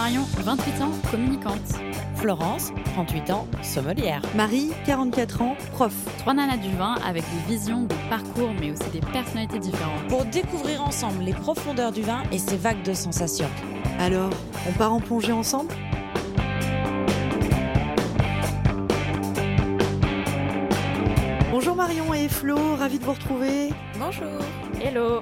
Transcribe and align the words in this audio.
Marion, 0.00 0.24
28 0.38 0.80
ans, 0.80 0.92
communicante. 1.10 1.60
Florence, 2.14 2.72
38 2.94 3.30
ans, 3.32 3.46
sommelière. 3.62 4.22
Marie, 4.34 4.70
44 4.86 5.42
ans, 5.42 5.56
prof. 5.72 5.92
Trois 6.16 6.32
nanas 6.32 6.56
du 6.56 6.70
vin 6.70 6.94
avec 7.06 7.22
des 7.22 7.54
visions, 7.54 7.82
des 7.82 7.94
parcours, 8.08 8.48
mais 8.58 8.70
aussi 8.70 8.88
des 8.94 9.00
personnalités 9.00 9.58
différentes. 9.58 10.06
Pour 10.08 10.24
découvrir 10.24 10.82
ensemble 10.82 11.22
les 11.22 11.34
profondeurs 11.34 11.92
du 11.92 12.00
vin 12.00 12.22
et 12.32 12.38
ses 12.38 12.56
vagues 12.56 12.82
de 12.82 12.94
sensations. 12.94 13.50
Alors, 13.98 14.30
on 14.66 14.72
part 14.72 14.94
en 14.94 15.00
plongée 15.00 15.32
ensemble? 15.32 15.74
Bonjour 21.50 21.76
Marion 21.76 22.14
et 22.14 22.26
Flo, 22.30 22.56
ravi 22.78 22.98
de 22.98 23.04
vous 23.04 23.12
retrouver. 23.12 23.68
Bonjour. 23.98 24.40
Hello. 24.82 25.20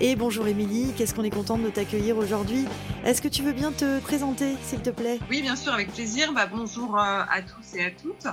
Et 0.00 0.14
bonjour 0.14 0.46
Émilie, 0.46 0.92
qu'est-ce 0.96 1.12
qu'on 1.12 1.24
est 1.24 1.30
contente 1.30 1.62
de 1.62 1.70
t'accueillir 1.70 2.16
aujourd'hui? 2.16 2.66
Est-ce 3.08 3.22
que 3.22 3.28
tu 3.28 3.42
veux 3.42 3.54
bien 3.54 3.72
te 3.72 4.00
présenter, 4.00 4.54
s'il 4.60 4.82
te 4.82 4.90
plaît? 4.90 5.18
Oui, 5.30 5.40
bien 5.40 5.56
sûr, 5.56 5.72
avec 5.72 5.90
plaisir. 5.90 6.34
Bah, 6.34 6.44
bonjour 6.46 6.94
euh, 6.98 7.22
à 7.26 7.40
tous 7.40 7.74
et 7.74 7.82
à 7.86 7.90
toutes. 7.90 8.26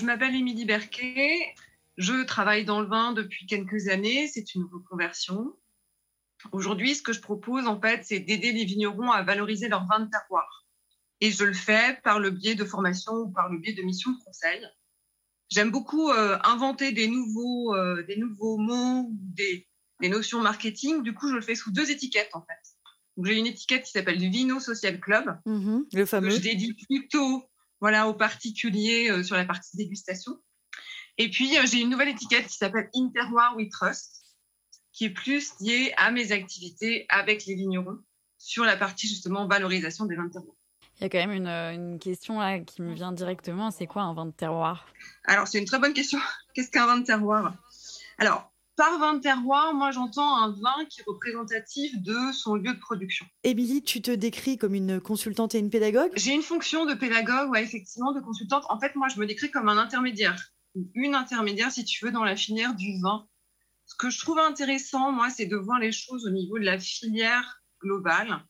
Je 0.00 0.06
m'appelle 0.06 0.34
Émilie 0.34 0.64
Berquet. 0.64 1.54
Je 1.98 2.24
travaille 2.24 2.64
dans 2.64 2.80
le 2.80 2.86
vin 2.86 3.12
depuis 3.12 3.44
quelques 3.44 3.88
années. 3.88 4.26
C'est 4.26 4.54
une 4.54 4.64
reconversion. 4.72 5.54
Aujourd'hui, 6.52 6.94
ce 6.94 7.02
que 7.02 7.12
je 7.12 7.20
propose, 7.20 7.66
en 7.66 7.78
fait, 7.78 8.02
c'est 8.02 8.20
d'aider 8.20 8.50
les 8.52 8.64
vignerons 8.64 9.10
à 9.10 9.22
valoriser 9.22 9.68
leur 9.68 9.86
vin 9.86 10.00
de 10.00 10.08
terroir. 10.08 10.64
Et 11.20 11.30
je 11.30 11.44
le 11.44 11.52
fais 11.52 12.00
par 12.02 12.18
le 12.18 12.30
biais 12.30 12.54
de 12.54 12.64
formation 12.64 13.12
ou 13.12 13.30
par 13.30 13.50
le 13.50 13.58
biais 13.58 13.74
de 13.74 13.82
missions 13.82 14.12
de 14.12 14.24
conseil. 14.24 14.66
J'aime 15.50 15.70
beaucoup 15.70 16.08
euh, 16.08 16.38
inventer 16.44 16.92
des 16.92 17.08
nouveaux, 17.08 17.74
euh, 17.74 18.02
des 18.04 18.16
mots, 18.16 19.10
des, 19.12 19.68
les 20.00 20.08
notions 20.08 20.40
marketing. 20.40 21.02
Du 21.02 21.12
coup, 21.12 21.28
je 21.28 21.34
le 21.34 21.42
fais 21.42 21.54
sous 21.54 21.72
deux 21.72 21.90
étiquettes 21.90 22.34
en 22.34 22.40
fait. 22.40 22.67
J'ai 23.24 23.36
une 23.36 23.46
étiquette 23.46 23.84
qui 23.84 23.90
s'appelle 23.90 24.18
Vino 24.18 24.60
Social 24.60 25.00
Club, 25.00 25.38
mhm, 25.44 25.86
le 25.92 26.06
fameux. 26.06 26.28
Que 26.28 26.34
je 26.34 26.40
dédie 26.40 26.74
plutôt 26.74 27.44
voilà, 27.80 28.08
aux 28.08 28.14
particuliers 28.14 29.10
euh, 29.10 29.22
sur 29.22 29.36
la 29.36 29.44
partie 29.44 29.76
dégustation. 29.76 30.38
Et 31.16 31.30
puis, 31.30 31.56
euh, 31.58 31.62
j'ai 31.66 31.80
une 31.80 31.90
nouvelle 31.90 32.08
étiquette 32.08 32.46
qui 32.46 32.56
s'appelle 32.56 32.88
Interroir 32.94 33.56
We 33.56 33.68
Trust, 33.70 34.36
qui 34.92 35.06
est 35.06 35.10
plus 35.10 35.52
liée 35.60 35.92
à 35.96 36.10
mes 36.10 36.32
activités 36.32 37.06
avec 37.08 37.44
les 37.46 37.54
vignerons 37.54 37.98
sur 38.38 38.64
la 38.64 38.76
partie 38.76 39.08
justement 39.08 39.46
valorisation 39.48 40.06
des 40.06 40.14
vins 40.14 40.26
de 40.26 40.32
terroir. 40.32 40.54
Il 41.00 41.02
y 41.02 41.06
a 41.06 41.08
quand 41.08 41.18
même 41.18 41.32
une, 41.32 41.46
euh, 41.46 41.72
une, 41.72 41.98
question 41.98 42.40
là 42.40 42.58
qui 42.58 42.82
me 42.82 42.92
vient 42.92 43.12
directement, 43.12 43.70
c'est 43.70 43.86
quoi 43.86 44.02
un 44.02 44.14
vin 44.14 44.26
de 44.26 44.32
terroir? 44.32 44.88
Alors, 45.24 45.46
c'est 45.46 45.58
une 45.58 45.64
très 45.64 45.78
bonne 45.78 45.92
question. 45.92 46.18
Qu'est-ce 46.54 46.70
qu'un 46.70 46.86
vin 46.86 46.98
de 46.98 47.04
terroir? 47.04 47.54
Alors, 48.18 48.52
par 48.78 48.96
vin 49.00 49.14
de 49.14 49.20
terroir, 49.20 49.74
moi 49.74 49.90
j'entends 49.90 50.36
un 50.36 50.52
vin 50.52 50.84
qui 50.88 51.00
est 51.00 51.04
représentatif 51.04 52.00
de 52.00 52.32
son 52.32 52.54
lieu 52.54 52.72
de 52.72 52.78
production. 52.78 53.26
Émilie, 53.42 53.82
tu 53.82 54.00
te 54.00 54.12
décris 54.12 54.56
comme 54.56 54.72
une 54.72 55.00
consultante 55.00 55.56
et 55.56 55.58
une 55.58 55.68
pédagogue? 55.68 56.12
J'ai 56.14 56.32
une 56.32 56.42
fonction 56.42 56.86
de 56.86 56.94
pédagogue, 56.94 57.50
ouais, 57.50 57.64
effectivement, 57.64 58.12
de 58.12 58.20
consultante. 58.20 58.64
En 58.68 58.78
fait, 58.78 58.94
moi 58.94 59.08
je 59.08 59.18
me 59.18 59.26
décris 59.26 59.50
comme 59.50 59.68
un 59.68 59.78
intermédiaire. 59.78 60.52
Une 60.94 61.16
intermédiaire, 61.16 61.72
si 61.72 61.84
tu 61.84 62.04
veux, 62.04 62.12
dans 62.12 62.22
la 62.22 62.36
filière 62.36 62.72
du 62.76 63.00
vin. 63.00 63.26
Ce 63.84 63.96
que 63.96 64.10
je 64.10 64.20
trouve 64.20 64.38
intéressant, 64.38 65.10
moi, 65.10 65.28
c'est 65.28 65.46
de 65.46 65.56
voir 65.56 65.80
les 65.80 65.90
choses 65.90 66.24
au 66.24 66.30
niveau 66.30 66.58
de 66.60 66.64
la 66.64 66.78
filière 66.78 67.60
globale. 67.82 68.44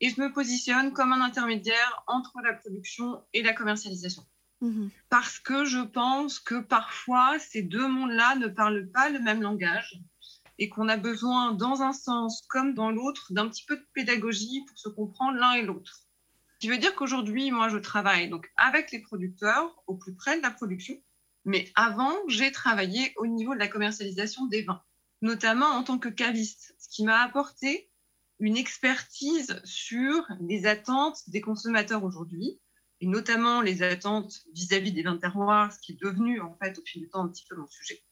Et 0.00 0.10
je 0.10 0.20
me 0.20 0.32
positionne 0.32 0.92
comme 0.92 1.12
un 1.12 1.20
intermédiaire 1.20 2.04
entre 2.06 2.34
la 2.44 2.52
production 2.52 3.24
et 3.32 3.42
la 3.42 3.54
commercialisation. 3.54 4.22
Mhm. 4.64 4.90
Parce 5.10 5.38
que 5.38 5.66
je 5.66 5.80
pense 5.80 6.40
que 6.40 6.60
parfois, 6.60 7.38
ces 7.38 7.62
deux 7.62 7.86
mondes-là 7.86 8.36
ne 8.36 8.48
parlent 8.48 8.88
pas 8.88 9.10
le 9.10 9.20
même 9.20 9.42
langage 9.42 10.00
et 10.58 10.70
qu'on 10.70 10.88
a 10.88 10.96
besoin, 10.96 11.52
dans 11.52 11.82
un 11.82 11.92
sens 11.92 12.42
comme 12.48 12.72
dans 12.72 12.90
l'autre, 12.90 13.32
d'un 13.32 13.48
petit 13.48 13.64
peu 13.66 13.76
de 13.76 13.86
pédagogie 13.92 14.64
pour 14.66 14.78
se 14.78 14.88
comprendre 14.88 15.38
l'un 15.38 15.52
et 15.52 15.62
l'autre. 15.62 16.00
Ce 16.54 16.58
qui 16.60 16.68
veut 16.68 16.78
dire 16.78 16.94
qu'aujourd'hui, 16.94 17.50
moi, 17.50 17.68
je 17.68 17.76
travaille 17.76 18.30
donc 18.30 18.50
avec 18.56 18.90
les 18.90 19.00
producteurs 19.00 19.82
au 19.86 19.96
plus 19.96 20.14
près 20.14 20.38
de 20.38 20.42
la 20.42 20.50
production. 20.50 20.94
Mais 21.44 21.70
avant, 21.74 22.14
j'ai 22.28 22.50
travaillé 22.50 23.12
au 23.16 23.26
niveau 23.26 23.52
de 23.52 23.58
la 23.58 23.68
commercialisation 23.68 24.46
des 24.46 24.62
vins, 24.62 24.82
notamment 25.20 25.66
en 25.66 25.82
tant 25.82 25.98
que 25.98 26.08
caviste, 26.08 26.74
ce 26.78 26.88
qui 26.88 27.04
m'a 27.04 27.20
apporté 27.20 27.90
une 28.38 28.56
expertise 28.56 29.60
sur 29.64 30.26
les 30.40 30.64
attentes 30.64 31.18
des 31.28 31.42
consommateurs 31.42 32.02
aujourd'hui, 32.02 32.58
et 33.00 33.06
notamment 33.06 33.60
les 33.60 33.82
attentes 33.82 34.42
vis-à-vis 34.52 34.92
des 34.92 35.02
vins 35.02 35.16
terroirs, 35.16 35.72
ce 35.72 35.78
qui 35.80 35.92
est 35.92 36.00
devenu 36.00 36.40
en 36.40 36.56
fait 36.62 36.78
au 36.78 36.82
fil 36.84 37.02
du 37.02 37.08
temps 37.08 37.24
un 37.24 37.28
petit 37.28 37.44
peu 37.48 37.56
mon 37.56 37.66
sujet. 37.66 38.02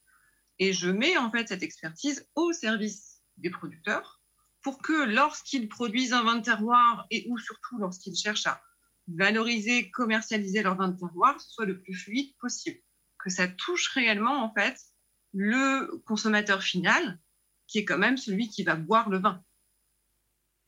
Et 0.58 0.72
je 0.72 0.90
mets 0.90 1.16
en 1.16 1.30
fait 1.30 1.48
cette 1.48 1.62
expertise 1.62 2.28
au 2.34 2.52
service 2.52 3.22
des 3.36 3.50
producteurs 3.50 4.20
pour 4.62 4.80
que 4.80 5.04
lorsqu'ils 5.04 5.68
produisent 5.68 6.12
un 6.12 6.22
vin 6.22 6.36
de 6.36 6.44
terroir 6.44 7.06
et 7.10 7.26
ou 7.28 7.38
surtout 7.38 7.78
lorsqu'ils 7.78 8.16
cherchent 8.16 8.46
à 8.46 8.62
valoriser, 9.08 9.90
commercialiser 9.90 10.62
leur 10.62 10.76
vin 10.76 10.88
de 10.88 10.98
terroir, 10.98 11.40
ce 11.40 11.50
soit 11.50 11.66
le 11.66 11.80
plus 11.80 11.94
fluide 11.94 12.36
possible, 12.38 12.78
que 13.18 13.30
ça 13.30 13.48
touche 13.48 13.88
réellement 13.88 14.44
en 14.44 14.54
fait 14.54 14.78
le 15.32 16.02
consommateur 16.06 16.62
final, 16.62 17.18
qui 17.66 17.78
est 17.78 17.84
quand 17.84 17.98
même 17.98 18.16
celui 18.16 18.48
qui 18.48 18.62
va 18.62 18.76
boire 18.76 19.08
le 19.08 19.18
vin. 19.18 19.42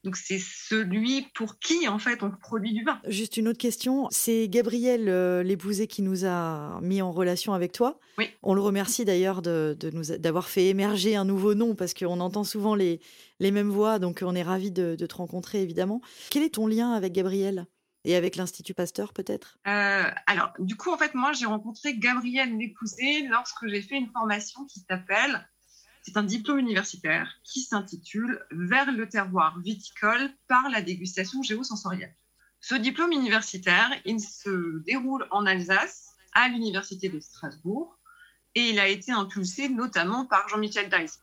Donc 0.04 0.16
c'est 0.16 0.38
celui 0.38 1.26
pour 1.34 1.58
qui 1.58 1.88
en 1.88 1.98
fait 1.98 2.22
on 2.22 2.30
produit 2.30 2.74
du 2.74 2.84
vin. 2.84 3.00
Juste 3.08 3.38
une 3.38 3.48
autre 3.48 3.58
question, 3.58 4.06
c'est 4.10 4.48
Gabriel 4.48 5.08
euh, 5.08 5.42
l'épousé 5.42 5.86
qui 5.86 6.02
nous 6.02 6.26
a 6.26 6.78
mis 6.82 7.00
en 7.00 7.10
relation 7.10 7.54
avec 7.54 7.72
toi. 7.72 7.98
Oui. 8.18 8.28
On 8.42 8.52
le 8.52 8.60
remercie 8.60 9.06
d'ailleurs 9.06 9.40
de, 9.40 9.76
nous 9.92 10.16
d'avoir 10.18 10.48
fait 10.48 10.66
émerger 10.66 11.16
un 11.16 11.24
nouveau 11.24 11.54
nom 11.54 11.74
parce 11.74 11.94
qu'on 11.94 12.20
entend 12.20 12.44
souvent 12.44 12.74
les, 12.74 13.00
les 13.40 13.50
mêmes 13.50 13.70
voix, 13.70 13.98
donc 13.98 14.22
on 14.22 14.34
est 14.34 14.42
ravi 14.42 14.70
de, 14.70 14.94
te 14.94 15.14
rencontrer 15.14 15.62
évidemment. 15.62 16.02
Quel 16.30 16.42
est 16.42 16.54
ton 16.54 16.66
lien 16.66 16.92
avec 16.92 17.12
Gabriel 17.12 17.66
et 18.04 18.14
avec 18.14 18.36
l'Institut 18.36 18.74
Pasteur 18.74 19.14
peut-être? 19.14 19.58
Euh, 19.66 20.04
Alors 20.26 20.52
du 20.58 20.76
coup 20.76 20.92
en 20.92 20.98
fait 20.98 21.14
moi 21.14 21.32
j'ai 21.32 21.46
rencontré 21.46 21.96
Gabriel 21.96 22.58
l'épousé 22.58 23.26
lorsque 23.28 23.66
j'ai 23.68 23.80
fait 23.80 23.96
une 23.96 24.10
formation 24.10 24.66
qui 24.66 24.80
s'appelle 24.80 25.48
c'est 26.04 26.18
un 26.18 26.22
diplôme 26.22 26.58
universitaire 26.58 27.34
qui 27.44 27.62
s'intitule 27.62 28.44
Vers 28.50 28.92
le 28.92 29.08
terroir 29.08 29.58
viticole 29.60 30.30
par 30.48 30.68
la 30.68 30.82
dégustation 30.82 31.42
géosensorielle. 31.42 32.14
Ce 32.60 32.74
diplôme 32.74 33.12
universitaire, 33.12 33.90
il 34.04 34.20
se 34.20 34.82
déroule 34.84 35.26
en 35.30 35.46
Alsace, 35.46 36.12
à 36.34 36.48
l'Université 36.48 37.08
de 37.08 37.20
Strasbourg, 37.20 37.98
et 38.54 38.68
il 38.68 38.78
a 38.78 38.88
été 38.88 39.12
impulsé 39.12 39.70
notamment 39.70 40.26
par 40.26 40.46
Jean-Michel 40.48 40.90
Dice. 40.90 41.20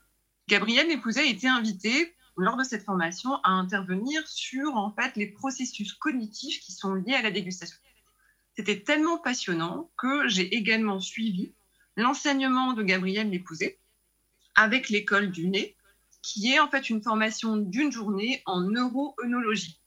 Gabriel 0.47 0.87
Lépouzet 0.87 1.21
a 1.21 1.25
été 1.25 1.47
invité 1.47 2.15
lors 2.35 2.57
de 2.57 2.63
cette 2.63 2.83
formation 2.83 3.35
à 3.43 3.51
intervenir 3.51 4.27
sur 4.27 4.75
en 4.75 4.91
fait 4.93 5.15
les 5.15 5.27
processus 5.27 5.93
cognitifs 5.93 6.59
qui 6.59 6.71
sont 6.71 6.95
liés 6.95 7.13
à 7.13 7.21
la 7.21 7.31
dégustation. 7.31 7.77
C'était 8.55 8.81
tellement 8.81 9.19
passionnant 9.19 9.91
que 9.97 10.27
j'ai 10.27 10.55
également 10.55 10.99
suivi 10.99 11.53
l'enseignement 11.97 12.73
de 12.73 12.83
Gabriel 12.83 13.29
Lépouzet 13.29 13.80
avec 14.55 14.89
l'école 14.89 15.31
du 15.31 15.47
nez, 15.47 15.75
qui 16.21 16.51
est 16.51 16.59
en 16.59 16.69
fait 16.69 16.89
une 16.89 17.01
formation 17.01 17.57
d'une 17.57 17.91
journée 17.91 18.41
en 18.45 18.61
neuroœnologie. 18.61 19.79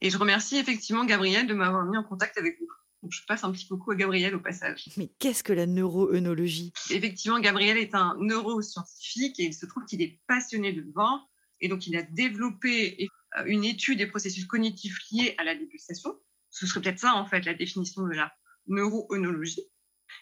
Et 0.00 0.10
je 0.10 0.18
remercie 0.18 0.56
effectivement 0.56 1.04
Gabriel 1.04 1.46
de 1.46 1.54
m'avoir 1.54 1.84
mis 1.86 1.96
en 1.96 2.04
contact 2.04 2.38
avec 2.38 2.58
vous. 2.60 2.68
Donc 3.02 3.12
je 3.12 3.20
passe 3.26 3.44
un 3.44 3.52
petit 3.52 3.66
coucou 3.66 3.90
à 3.90 3.96
Gabriel 3.96 4.34
au 4.34 4.40
passage. 4.40 4.88
Mais 4.96 5.10
qu'est-ce 5.18 5.42
que 5.42 5.52
la 5.52 5.66
neuroœnologie? 5.66 6.72
Effectivement, 6.90 7.38
Gabriel 7.38 7.76
est 7.76 7.94
un 7.94 8.16
neuroscientifique 8.18 9.38
et 9.40 9.44
il 9.44 9.54
se 9.54 9.66
trouve 9.66 9.84
qu'il 9.84 10.00
est 10.00 10.20
passionné 10.26 10.72
de 10.72 10.84
vin. 10.94 11.22
Et 11.60 11.68
donc 11.68 11.86
il 11.86 11.96
a 11.96 12.02
développé 12.02 13.08
euh, 13.38 13.44
une 13.46 13.64
étude 13.64 13.98
des 13.98 14.06
processus 14.06 14.46
cognitifs 14.46 14.98
liés 15.10 15.34
à 15.38 15.44
la 15.44 15.54
dégustation. 15.54 16.18
Ce 16.50 16.66
serait 16.66 16.80
peut-être 16.80 16.98
ça 16.98 17.14
en 17.14 17.26
fait 17.26 17.44
la 17.44 17.54
définition 17.54 18.02
de 18.02 18.12
la 18.12 18.32
neuroœnologie 18.68 19.64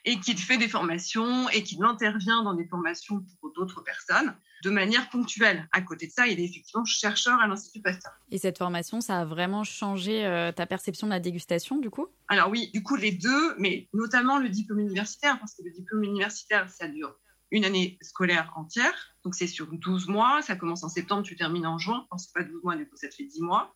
et 0.05 0.19
qu'il 0.21 0.39
fait 0.39 0.59
des 0.59 0.69
formations 0.69 1.49
et 1.51 1.63
qu'il 1.63 1.83
intervient 1.85 2.43
dans 2.43 2.55
des 2.55 2.67
formations 2.67 3.25
pour 3.41 3.53
d'autres 3.53 3.83
personnes 3.83 4.35
de 4.63 4.71
manière 4.71 5.09
ponctuelle. 5.11 5.69
À 5.73 5.83
côté 5.83 6.07
de 6.07 6.13
ça, 6.13 6.27
il 6.27 6.39
est 6.39 6.45
effectivement 6.45 6.85
chercheur 6.85 7.41
à 7.41 7.47
l'Institut 7.47 7.83
Pasteur. 7.83 8.13
Et 8.31 8.39
cette 8.39 8.59
formation, 8.59 9.01
ça 9.01 9.21
a 9.21 9.25
vraiment 9.25 9.65
changé 9.65 10.25
euh, 10.25 10.53
ta 10.53 10.67
perception 10.67 11.07
de 11.07 11.13
la 11.13 11.21
dégustation, 11.21 11.79
du 11.79 11.91
coup? 11.91 12.07
Alors 12.29 12.49
oui, 12.49 12.71
du 12.73 12.83
coup, 12.83 12.97
les 12.97 13.13
deux, 13.13 13.57
mais 13.59 13.89
notamment 13.93 14.39
le 14.39 14.49
diplôme 14.49 14.81
universitaire, 14.81 15.39
parce 15.41 15.55
que 15.55 15.63
le 15.63 15.71
diplôme 15.71 16.05
universitaire, 16.05 16.71
ça 16.71 16.87
dure 16.87 17.17
une 17.51 17.65
année 17.65 17.99
scolaire 18.01 18.53
entière. 18.57 19.15
Donc 19.25 19.35
c'est 19.35 19.47
sur 19.47 19.67
12 19.67 20.09
mois, 20.09 20.43
ça 20.43 20.57
commence 20.57 20.85
en 20.85 20.89
septembre, 20.89 21.23
tu 21.23 21.37
termines 21.37 21.67
en 21.67 21.79
juin. 21.79 22.07
Enfin, 22.11 22.19
c'est 22.19 22.33
pas 22.33 22.43
12 22.43 22.63
mois, 22.63 22.77
du 22.77 22.89
coup, 22.89 22.97
ça 22.97 23.09
te 23.09 23.15
fait 23.15 23.25
10 23.25 23.43
mois. 23.43 23.75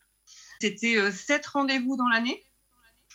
C'était 0.60 0.96
euh, 0.96 1.10
7 1.10 1.46
rendez-vous 1.46 1.96
dans 1.96 2.08
l'année 2.08 2.42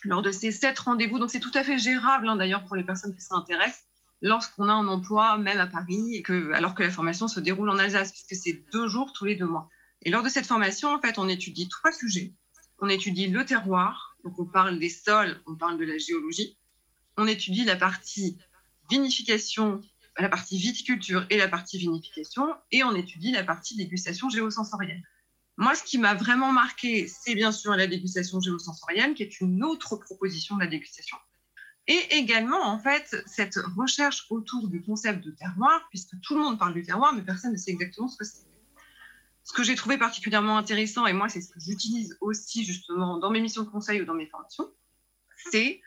lors 0.03 0.21
de 0.21 0.31
ces 0.31 0.51
sept 0.51 0.79
rendez-vous. 0.79 1.19
Donc 1.19 1.29
c'est 1.29 1.39
tout 1.39 1.51
à 1.53 1.63
fait 1.63 1.77
gérable 1.77 2.27
hein, 2.27 2.35
d'ailleurs 2.35 2.65
pour 2.65 2.75
les 2.75 2.83
personnes 2.83 3.15
qui 3.15 3.21
s'intéressent 3.21 3.85
lorsqu'on 4.21 4.69
a 4.69 4.73
un 4.73 4.87
emploi 4.87 5.37
même 5.37 5.59
à 5.59 5.67
Paris, 5.67 6.15
et 6.15 6.21
que, 6.21 6.51
alors 6.53 6.75
que 6.75 6.83
la 6.83 6.91
formation 6.91 7.27
se 7.27 7.39
déroule 7.39 7.69
en 7.69 7.79
Alsace, 7.79 8.11
puisque 8.11 8.35
c'est 8.35 8.63
deux 8.71 8.87
jours 8.87 9.13
tous 9.13 9.25
les 9.25 9.35
deux 9.35 9.45
mois. 9.45 9.69
Et 10.03 10.09
lors 10.09 10.23
de 10.23 10.29
cette 10.29 10.45
formation, 10.45 10.93
en 10.93 11.01
fait, 11.01 11.17
on 11.17 11.27
étudie 11.27 11.67
trois 11.67 11.91
sujets. 11.91 12.33
On 12.79 12.89
étudie 12.89 13.27
le 13.27 13.45
terroir, 13.45 14.15
donc 14.23 14.37
on 14.39 14.45
parle 14.45 14.79
des 14.79 14.89
sols, 14.89 15.39
on 15.47 15.55
parle 15.55 15.77
de 15.77 15.85
la 15.85 15.97
géologie. 15.97 16.57
On 17.17 17.27
étudie 17.27 17.65
la 17.65 17.75
partie 17.75 18.37
vinification, 18.89 19.81
la 20.17 20.29
partie 20.29 20.57
viticulture 20.57 21.25
et 21.29 21.37
la 21.37 21.47
partie 21.47 21.77
vinification, 21.77 22.53
et 22.71 22.83
on 22.83 22.95
étudie 22.95 23.31
la 23.31 23.43
partie 23.43 23.75
dégustation 23.75 24.29
géosensorielle. 24.29 25.03
Moi, 25.57 25.75
ce 25.75 25.83
qui 25.83 25.97
m'a 25.97 26.13
vraiment 26.13 26.51
marqué, 26.51 27.07
c'est 27.07 27.35
bien 27.35 27.51
sûr 27.51 27.75
la 27.75 27.87
dégustation 27.87 28.39
géosensorielle, 28.39 29.13
qui 29.13 29.23
est 29.23 29.41
une 29.41 29.63
autre 29.63 29.95
proposition 29.97 30.55
de 30.55 30.61
la 30.61 30.67
dégustation. 30.67 31.17
Et 31.87 32.17
également, 32.17 32.63
en 32.63 32.79
fait, 32.79 33.15
cette 33.25 33.57
recherche 33.75 34.25
autour 34.29 34.67
du 34.67 34.81
concept 34.81 35.23
de 35.23 35.31
terroir, 35.31 35.87
puisque 35.89 36.19
tout 36.21 36.35
le 36.35 36.41
monde 36.41 36.59
parle 36.59 36.73
du 36.73 36.83
terroir, 36.83 37.13
mais 37.13 37.21
personne 37.21 37.51
ne 37.51 37.57
sait 37.57 37.71
exactement 37.71 38.07
ce 38.07 38.17
que 38.17 38.25
c'est. 38.25 38.45
Ce 39.43 39.53
que 39.53 39.63
j'ai 39.63 39.75
trouvé 39.75 39.97
particulièrement 39.97 40.57
intéressant, 40.57 41.07
et 41.07 41.13
moi, 41.13 41.27
c'est 41.27 41.41
ce 41.41 41.49
que 41.49 41.59
j'utilise 41.59 42.17
aussi 42.21 42.63
justement 42.63 43.17
dans 43.17 43.31
mes 43.31 43.41
missions 43.41 43.63
de 43.63 43.69
conseil 43.69 44.01
ou 44.01 44.05
dans 44.05 44.13
mes 44.13 44.27
formations, 44.27 44.71
c'est 45.51 45.81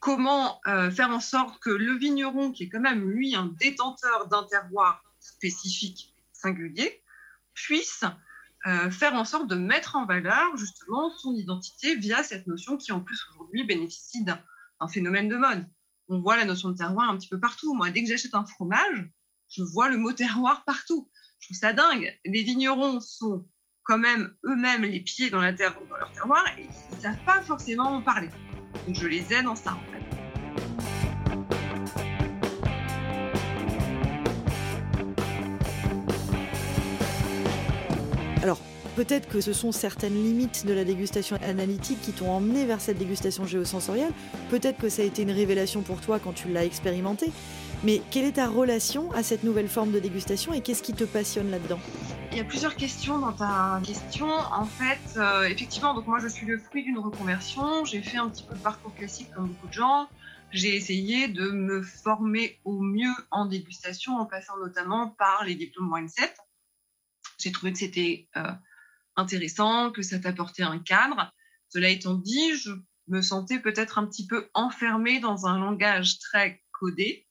comment 0.00 0.60
euh, 0.66 0.90
faire 0.90 1.10
en 1.10 1.20
sorte 1.20 1.58
que 1.60 1.70
le 1.70 1.96
vigneron, 1.96 2.52
qui 2.52 2.64
est 2.64 2.68
quand 2.68 2.80
même, 2.80 3.10
lui, 3.10 3.34
un 3.34 3.46
détenteur 3.58 4.28
d'un 4.28 4.44
terroir 4.44 5.02
spécifique, 5.18 6.14
singulier, 6.32 7.02
puisse 7.54 8.04
euh, 8.66 8.90
faire 8.90 9.14
en 9.14 9.24
sorte 9.24 9.48
de 9.48 9.54
mettre 9.54 9.96
en 9.96 10.04
valeur 10.04 10.56
justement 10.56 11.10
son 11.16 11.34
identité 11.34 11.96
via 11.96 12.22
cette 12.22 12.46
notion 12.46 12.76
qui, 12.76 12.92
en 12.92 13.00
plus, 13.00 13.18
aujourd'hui, 13.32 13.64
bénéficie 13.64 14.24
d'un 14.24 14.38
phénomène 14.88 15.28
de 15.28 15.36
mode. 15.36 15.66
On 16.08 16.20
voit 16.20 16.36
la 16.36 16.44
notion 16.44 16.70
de 16.70 16.76
terroir 16.76 17.08
un 17.08 17.16
petit 17.16 17.28
peu 17.28 17.40
partout. 17.40 17.74
Moi, 17.74 17.90
dès 17.90 18.02
que 18.02 18.08
j'achète 18.08 18.34
un 18.34 18.44
fromage, 18.44 19.10
je 19.48 19.62
vois 19.62 19.88
le 19.88 19.96
mot 19.96 20.12
terroir 20.12 20.64
partout. 20.64 21.10
Je 21.38 21.46
trouve 21.46 21.56
ça 21.56 21.72
dingue. 21.72 22.18
Les 22.24 22.42
vignerons 22.42 23.00
sont 23.00 23.46
quand 23.84 23.98
même 23.98 24.34
eux-mêmes 24.44 24.82
les 24.82 25.00
pieds 25.00 25.30
dans 25.30 25.40
la 25.40 25.52
terre, 25.52 25.74
dans 25.88 25.96
leur 25.96 26.12
terroir, 26.12 26.44
et 26.58 26.62
ils 26.62 26.96
ne 26.96 27.00
savent 27.00 27.24
pas 27.24 27.40
forcément 27.42 27.94
en 27.94 28.02
parler. 28.02 28.28
Donc 28.86 28.96
je 28.96 29.06
les 29.06 29.32
aide 29.32 29.46
en 29.46 29.56
ça, 29.56 29.74
en 29.74 29.92
fait. 29.92 29.99
Peut-être 39.00 39.30
que 39.30 39.40
ce 39.40 39.54
sont 39.54 39.72
certaines 39.72 40.12
limites 40.12 40.66
de 40.66 40.74
la 40.74 40.84
dégustation 40.84 41.38
analytique 41.42 42.02
qui 42.02 42.12
t'ont 42.12 42.30
emmené 42.30 42.66
vers 42.66 42.82
cette 42.82 42.98
dégustation 42.98 43.46
géosensorielle. 43.46 44.12
Peut-être 44.50 44.76
que 44.76 44.90
ça 44.90 45.00
a 45.00 45.06
été 45.06 45.22
une 45.22 45.30
révélation 45.30 45.80
pour 45.80 46.02
toi 46.02 46.18
quand 46.18 46.34
tu 46.34 46.48
l'as 46.48 46.66
expérimenté. 46.66 47.32
Mais 47.82 48.02
quelle 48.10 48.26
est 48.26 48.32
ta 48.32 48.46
relation 48.46 49.10
à 49.12 49.22
cette 49.22 49.42
nouvelle 49.42 49.68
forme 49.68 49.90
de 49.90 50.00
dégustation 50.00 50.52
et 50.52 50.60
qu'est-ce 50.60 50.82
qui 50.82 50.92
te 50.92 51.04
passionne 51.04 51.50
là-dedans? 51.50 51.78
Il 52.32 52.36
y 52.36 52.42
a 52.42 52.44
plusieurs 52.44 52.76
questions 52.76 53.18
dans 53.18 53.32
ta 53.32 53.80
question. 53.82 54.28
En 54.28 54.66
fait, 54.66 55.16
euh, 55.16 55.44
effectivement, 55.44 55.94
donc 55.94 56.06
moi 56.06 56.18
je 56.18 56.28
suis 56.28 56.44
le 56.44 56.58
fruit 56.58 56.84
d'une 56.84 56.98
reconversion. 56.98 57.86
J'ai 57.86 58.02
fait 58.02 58.18
un 58.18 58.28
petit 58.28 58.42
peu 58.42 58.54
de 58.54 58.60
parcours 58.60 58.94
classique 58.94 59.28
comme 59.34 59.46
beaucoup 59.46 59.68
de 59.68 59.72
gens. 59.72 60.10
J'ai 60.52 60.76
essayé 60.76 61.26
de 61.26 61.50
me 61.50 61.80
former 61.80 62.60
au 62.66 62.78
mieux 62.80 63.14
en 63.30 63.46
dégustation 63.46 64.18
en 64.18 64.26
passant 64.26 64.58
notamment 64.58 65.08
par 65.08 65.44
les 65.46 65.54
diplômes 65.54 65.90
Mindset. 65.90 66.34
J'ai 67.38 67.50
trouvé 67.50 67.72
que 67.72 67.78
c'était 67.78 68.28
euh, 68.36 68.42
intéressant, 69.20 69.92
que 69.92 70.02
ça 70.02 70.18
t'apportait 70.18 70.62
un 70.62 70.78
cadre. 70.78 71.32
Cela 71.68 71.88
étant 71.88 72.14
dit, 72.14 72.56
je 72.56 72.72
me 73.08 73.22
sentais 73.22 73.60
peut-être 73.60 73.98
un 73.98 74.06
petit 74.06 74.26
peu 74.26 74.48
enfermée 74.54 75.20
dans 75.20 75.46
un 75.46 75.58
langage 75.58 76.18
très 76.18 76.62
codé 76.72 77.28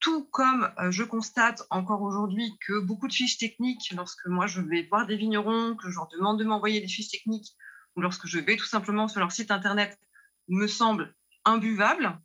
tout 0.00 0.24
comme 0.30 0.70
euh, 0.78 0.90
je 0.90 1.02
constate 1.02 1.66
encore 1.70 2.02
aujourd'hui 2.02 2.56
que 2.60 2.78
beaucoup 2.80 3.08
de 3.08 3.12
fiches 3.12 3.38
techniques, 3.38 3.92
lorsque 3.96 4.26
moi 4.26 4.46
je 4.46 4.60
vais 4.60 4.82
voir 4.84 5.06
des 5.06 5.16
vignerons, 5.16 5.76
que 5.76 5.90
je 5.90 5.96
leur 5.96 6.08
demande 6.08 6.38
de 6.38 6.44
m'envoyer 6.44 6.80
des 6.80 6.88
fiches 6.88 7.10
techniques, 7.10 7.56
ou 7.96 8.00
lorsque 8.00 8.26
je 8.26 8.38
vais 8.38 8.56
tout 8.56 8.66
simplement 8.66 9.08
sur 9.08 9.20
leur 9.20 9.32
site 9.32 9.50
internet, 9.50 9.98
me 10.48 10.66
semblent 10.66 11.14
imbuvables. 11.44 12.20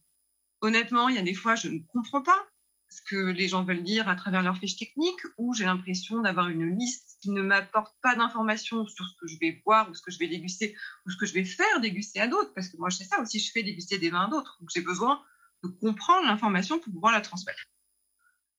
Honnêtement, 0.62 1.10
il 1.10 1.16
y 1.16 1.20
a 1.20 1.24
des 1.24 1.34
fois, 1.34 1.56
je 1.56 1.68
ne 1.70 1.80
comprends 1.88 2.22
pas 2.22 2.48
ce 2.94 3.02
que 3.02 3.32
les 3.32 3.48
gens 3.48 3.64
veulent 3.64 3.84
dire 3.84 4.08
à 4.08 4.16
travers 4.16 4.44
leurs 4.44 4.58
fiches 4.58 4.78
techniques, 4.78 5.22
ou 5.38 5.54
j'ai 5.54 5.66
l'impression 5.66 6.22
d'avoir 6.22 6.50
une 6.50 6.78
liste 6.78 7.18
qui 7.22 7.32
ne 7.32 7.42
m'apporte 7.42 7.96
pas 8.02 8.16
d'informations 8.16 8.86
sur 8.88 9.08
ce 9.08 9.14
que 9.20 9.28
je 9.28 9.38
vais 9.40 9.62
boire, 9.66 9.90
ou 9.90 9.96
ce 9.96 10.02
que 10.02 10.12
je 10.12 10.20
vais 10.20 10.28
déguster, 10.28 10.76
ou 11.06 11.10
ce 11.10 11.18
que 11.18 11.26
je 11.26 11.34
vais 11.34 11.46
faire 11.46 11.82
déguster 11.82 12.20
à 12.20 12.28
d'autres, 12.28 12.54
parce 12.54 12.70
que 12.70 12.78
moi, 12.78 12.90
je 12.90 12.98
sais 12.98 13.06
ça 13.06 13.20
aussi, 13.22 13.40
je 13.40 13.52
fais 13.52 13.64
déguster 13.64 13.98
des 13.98 14.10
vins 14.10 14.26
à 14.26 14.30
d'autres. 14.30 14.58
Donc, 14.60 14.70
j'ai 14.74 14.82
besoin 14.82 15.22
de 15.64 15.70
comprendre 15.70 16.28
l'information 16.28 16.80
pour 16.80 16.94
pouvoir 16.94 17.14
la 17.14 17.22
transmettre. 17.22 17.64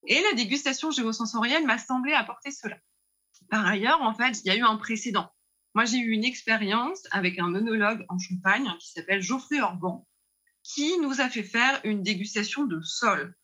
Et 0.07 0.21
la 0.21 0.35
dégustation 0.35 0.91
géosensorielle 0.91 1.67
m'a 1.67 1.79
semblé 1.79 2.13
apporter 2.13 2.51
cela. 2.51 2.77
Par 3.51 3.67
ailleurs, 3.67 4.03
en 4.03 4.15
fait, 4.15 4.41
il 4.41 4.47
y 4.47 4.51
a 4.51 4.57
eu 4.57 4.63
un 4.63 4.77
précédent. 4.77 5.31
Moi, 5.75 5.85
j'ai 5.85 5.99
eu 5.99 6.11
une 6.11 6.25
expérience 6.25 7.03
avec 7.11 7.39
un 7.39 7.55
œnologue 7.55 8.05
en 8.09 8.19
Champagne 8.19 8.69
qui 8.81 8.91
s'appelle 8.91 9.21
Geoffrey 9.21 9.61
Orban, 9.61 10.07
qui 10.63 10.99
nous 10.99 11.21
a 11.21 11.29
fait 11.29 11.43
faire 11.43 11.81
une 11.85 12.03
dégustation 12.03 12.65
de 12.65 12.81
sol. 12.83 13.35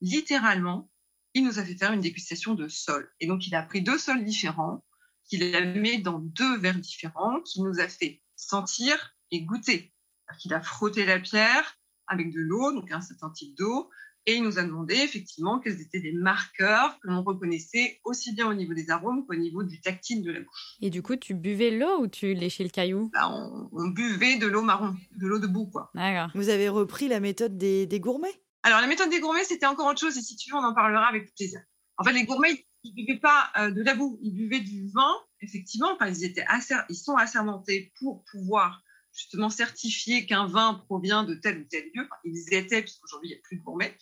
Littéralement, 0.00 0.90
il 1.34 1.44
nous 1.44 1.58
a 1.58 1.64
fait 1.64 1.76
faire 1.76 1.92
une 1.92 2.00
dégustation 2.00 2.54
de 2.54 2.68
sol. 2.68 3.10
Et 3.20 3.26
donc, 3.26 3.46
il 3.46 3.54
a 3.54 3.62
pris 3.62 3.82
deux 3.82 3.98
sols 3.98 4.24
différents, 4.24 4.84
qu'il 5.28 5.54
a 5.54 5.64
mis 5.64 6.02
dans 6.02 6.18
deux 6.18 6.58
verres 6.58 6.78
différents, 6.78 7.40
qu'il 7.42 7.64
nous 7.64 7.78
a 7.80 7.88
fait 7.88 8.20
sentir 8.36 9.14
et 9.30 9.42
goûter. 9.42 9.92
Il 10.44 10.54
a 10.54 10.60
frotté 10.60 11.04
la 11.04 11.20
pierre, 11.20 11.78
avec 12.06 12.32
de 12.32 12.40
l'eau, 12.40 12.72
donc 12.72 12.90
un 12.90 13.00
certain 13.00 13.30
type 13.30 13.56
d'eau, 13.56 13.90
et 14.26 14.34
il 14.34 14.42
nous 14.42 14.58
a 14.58 14.62
demandé 14.62 14.94
effectivement 14.94 15.60
quels 15.60 15.80
étaient 15.80 16.00
des 16.00 16.12
marqueurs 16.12 16.98
que 17.00 17.08
l'on 17.08 17.22
reconnaissait 17.22 18.00
aussi 18.04 18.34
bien 18.34 18.48
au 18.48 18.54
niveau 18.54 18.74
des 18.74 18.90
arômes 18.90 19.24
qu'au 19.26 19.34
niveau 19.34 19.62
du 19.62 19.80
tactile 19.80 20.22
de 20.22 20.30
la 20.30 20.40
bouche. 20.40 20.76
Et 20.82 20.90
du 20.90 21.02
coup, 21.02 21.16
tu 21.16 21.34
buvais 21.34 21.70
l'eau 21.70 22.02
ou 22.02 22.06
tu 22.06 22.34
léchais 22.34 22.64
le 22.64 22.70
caillou? 22.70 23.10
Bah, 23.14 23.30
on, 23.72 23.88
buvait 23.88 24.36
de 24.36 24.46
l'eau 24.46 24.62
marron, 24.62 24.94
de 25.16 25.26
l'eau 25.26 25.38
de 25.38 25.46
boue, 25.46 25.66
quoi. 25.66 25.90
D'accord. 25.94 26.30
Vous 26.34 26.50
avez 26.50 26.68
repris 26.68 27.08
la 27.08 27.20
méthode 27.20 27.56
des, 27.56 28.00
gourmets? 28.00 28.40
Alors, 28.62 28.80
la 28.80 28.86
méthode 28.86 29.10
des 29.10 29.20
gourmets, 29.20 29.44
c'était 29.44 29.66
encore 29.66 29.86
autre 29.86 30.00
chose, 30.00 30.16
et 30.18 30.22
si 30.22 30.36
tu 30.36 30.50
veux, 30.50 30.56
on 30.56 30.64
en 30.64 30.74
parlera 30.74 31.06
avec 31.06 31.34
plaisir. 31.34 31.60
En 31.96 32.04
fait, 32.04 32.12
les 32.12 32.24
gourmets, 32.24 32.66
ils 32.82 32.92
ne 32.92 33.06
buvaient 33.06 33.20
pas 33.20 33.50
euh, 33.58 33.70
de 33.70 33.82
la 33.82 33.94
boue, 33.94 34.18
ils 34.22 34.34
buvaient 34.34 34.60
du 34.60 34.90
vin, 34.90 35.14
effectivement. 35.40 35.92
Enfin, 35.92 36.08
ils, 36.08 36.24
étaient 36.24 36.44
ils 36.88 36.94
sont 36.94 37.16
assermentés 37.16 37.92
pour 37.98 38.24
pouvoir 38.30 38.82
justement 39.14 39.50
certifier 39.50 40.26
qu'un 40.26 40.46
vin 40.46 40.74
provient 40.74 41.24
de 41.24 41.34
tel 41.34 41.58
ou 41.58 41.64
tel 41.70 41.84
lieu. 41.94 42.04
Enfin, 42.04 42.16
ils 42.24 42.54
étaient, 42.54 42.82
puisqu'aujourd'hui, 42.82 43.30
il 43.30 43.32
n'y 43.32 43.38
a 43.38 43.42
plus 43.42 43.56
de 43.56 43.62
gourmets. 43.62 43.96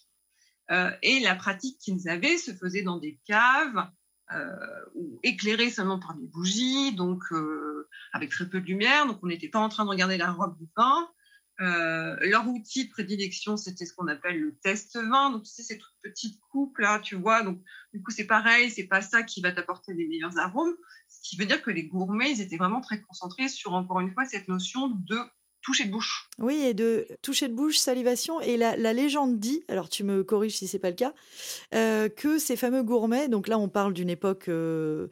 Euh, 0.71 0.91
et 1.03 1.21
la 1.21 1.35
pratique 1.35 1.79
qu'ils 1.79 2.09
avaient 2.09 2.37
se 2.37 2.53
faisait 2.53 2.83
dans 2.83 2.99
des 2.99 3.19
caves 3.27 3.89
euh, 4.35 4.85
ou 4.95 5.19
éclairées 5.23 5.71
seulement 5.71 5.99
par 5.99 6.15
des 6.15 6.27
bougies, 6.27 6.93
donc 6.93 7.23
avec 8.13 8.31
très 8.31 8.49
peu 8.49 8.61
de 8.61 8.67
lumière. 8.67 9.07
Donc 9.07 9.21
on 9.23 9.29
n'était 9.29 9.49
pas 9.49 9.61
en 9.61 9.69
train 9.69 9.85
de 9.85 9.91
regarder 9.91 10.19
la 10.19 10.31
robe 10.31 10.59
du 10.59 10.69
vin. 10.77 11.09
Leur 11.59 12.47
outil 12.49 12.87
de 12.87 12.91
prédilection, 12.91 13.57
c'était 13.57 13.85
ce 13.85 13.93
qu'on 13.95 14.09
appelle 14.09 14.41
le 14.41 14.57
test 14.57 14.97
vin. 14.97 15.31
Donc, 15.31 15.45
tu 15.45 15.51
sais, 15.51 15.63
ces 15.63 15.79
toutes 15.79 15.95
petites 16.03 16.41
coupes 16.51 16.79
là, 16.79 17.01
tu 17.01 17.17
vois. 17.17 17.43
Donc, 17.43 17.61
du 17.93 18.03
coup, 18.03 18.11
c'est 18.11 18.27
pareil, 18.27 18.71
c'est 18.71 18.87
pas 18.87 19.03
ça 19.03 19.23
qui 19.23 19.41
va 19.41 19.53
t'apporter 19.53 19.95
les 19.95 20.07
meilleurs 20.07 20.39
arômes. 20.39 20.77
Ce 21.09 21.29
qui 21.29 21.37
veut 21.37 21.47
dire 21.47 21.63
que 21.63 21.71
les 21.71 21.85
gourmets, 21.85 22.33
ils 22.33 22.41
étaient 22.41 22.57
vraiment 22.57 22.81
très 22.81 23.01
concentrés 23.01 23.49
sur, 23.49 23.75
encore 23.75 24.01
une 24.01 24.13
fois, 24.13 24.25
cette 24.25 24.49
notion 24.49 24.89
de 24.89 25.19
toucher 25.63 25.85
de 25.85 25.91
bouche. 25.91 26.29
Oui, 26.39 26.57
et 26.65 26.75
de 26.75 27.07
toucher 27.23 27.49
de 27.49 27.55
bouche, 27.55 27.79
salivation. 27.79 28.41
Et 28.41 28.57
la, 28.57 28.93
légende 28.93 29.39
dit, 29.39 29.65
alors 29.69 29.89
tu 29.89 30.05
me 30.05 30.25
corriges 30.25 30.57
si 30.57 30.67
c'est 30.67 30.79
pas 30.79 30.91
le 30.91 30.97
cas, 30.97 31.13
euh, 31.75 32.09
que 32.09 32.39
ces 32.39 32.57
fameux 32.57 32.83
gourmets, 32.83 33.29
donc 33.29 33.49
là 33.49 33.59
on 33.59 33.69
parle 33.69 33.93
d'une 33.93 34.09
époque 34.09 34.49
euh, 34.49 35.09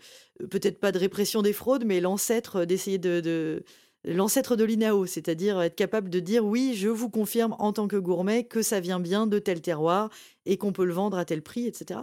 peut-être 0.51 0.81
pas 0.81 0.93
de 0.93 0.99
répression 0.99 1.43
des 1.43 1.53
fraudes, 1.53 1.85
mais 1.85 2.01
l'ancêtre 2.01 2.65
d'essayer 2.65 2.99
de, 2.99 3.65
l'ancêtre 4.07 4.57
de 4.57 4.65
l'INAO, 4.65 5.05
c'est-à-dire 5.07 5.61
être 5.61 5.75
capable 5.75 6.09
de 6.09 6.21
dire 6.21 6.45
oui, 6.45 6.75
je 6.75 6.89
vous 6.89 7.11
confirme 7.11 7.55
en 7.59 7.73
tant 7.73 7.89
que 7.89 7.97
gourmet 7.97 8.45
que 8.45 8.63
ça 8.63 8.81
vient 8.81 9.01
bien 9.01 9.27
de 9.27 9.39
tel 9.39 9.61
terroir 9.61 10.11
et 10.47 10.57
qu'on 10.57 10.73
peut 10.73 10.85
le 10.85 10.95
vendre 10.95 11.19
à 11.19 11.25
tel 11.25 11.43
prix, 11.43 11.67
etc. 11.67 12.01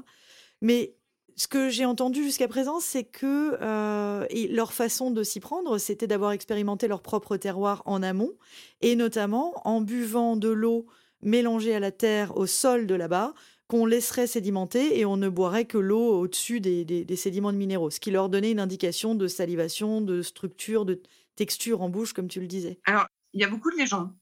Mais 0.61 0.95
ce 1.35 1.47
que 1.47 1.69
j'ai 1.69 1.85
entendu 1.85 2.23
jusqu'à 2.23 2.47
présent, 2.47 2.79
c'est 2.79 3.05
que 3.05 3.57
euh, 3.61 4.25
leur 4.49 4.73
façon 4.73 5.11
de 5.11 5.23
s'y 5.23 5.39
prendre, 5.39 5.77
c'était 5.77 6.07
d'avoir 6.07 6.31
expérimenté 6.31 6.87
leur 6.87 7.01
propre 7.01 7.37
terroir 7.37 7.81
en 7.85 8.03
amont, 8.03 8.33
et 8.81 8.95
notamment 8.95 9.53
en 9.67 9.81
buvant 9.81 10.35
de 10.35 10.49
l'eau 10.49 10.85
mélangée 11.21 11.73
à 11.73 11.79
la 11.79 11.91
terre 11.91 12.37
au 12.37 12.45
sol 12.45 12.85
de 12.85 12.95
là-bas, 12.95 13.33
qu'on 13.73 13.87
laisserait 13.87 14.27
sédimenter 14.27 14.99
et 14.99 15.03
on 15.03 15.17
ne 15.17 15.29
boirait 15.29 15.65
que 15.65 15.79
l'eau 15.79 16.19
au-dessus 16.19 16.59
des, 16.59 17.15
sédiments 17.15 17.51
de 17.51 17.57
minéraux, 17.57 17.89
ce 17.89 17.99
qui 17.99 18.11
leur 18.11 18.29
donnait 18.29 18.51
une 18.51 18.59
indication 18.59 19.15
de 19.15 19.25
salivation, 19.25 19.99
de 19.99 20.21
structure, 20.21 20.85
de 20.85 21.01
texture 21.35 21.81
en 21.81 21.89
bouche, 21.89 22.13
comme 22.13 22.27
tu 22.27 22.39
le 22.39 22.45
disais. 22.45 22.79
Alors, 22.85 23.07
il 23.33 23.41
y 23.41 23.43
a 23.43 23.47
beaucoup 23.47 23.71
de 23.71 23.77
légendes 23.77 24.13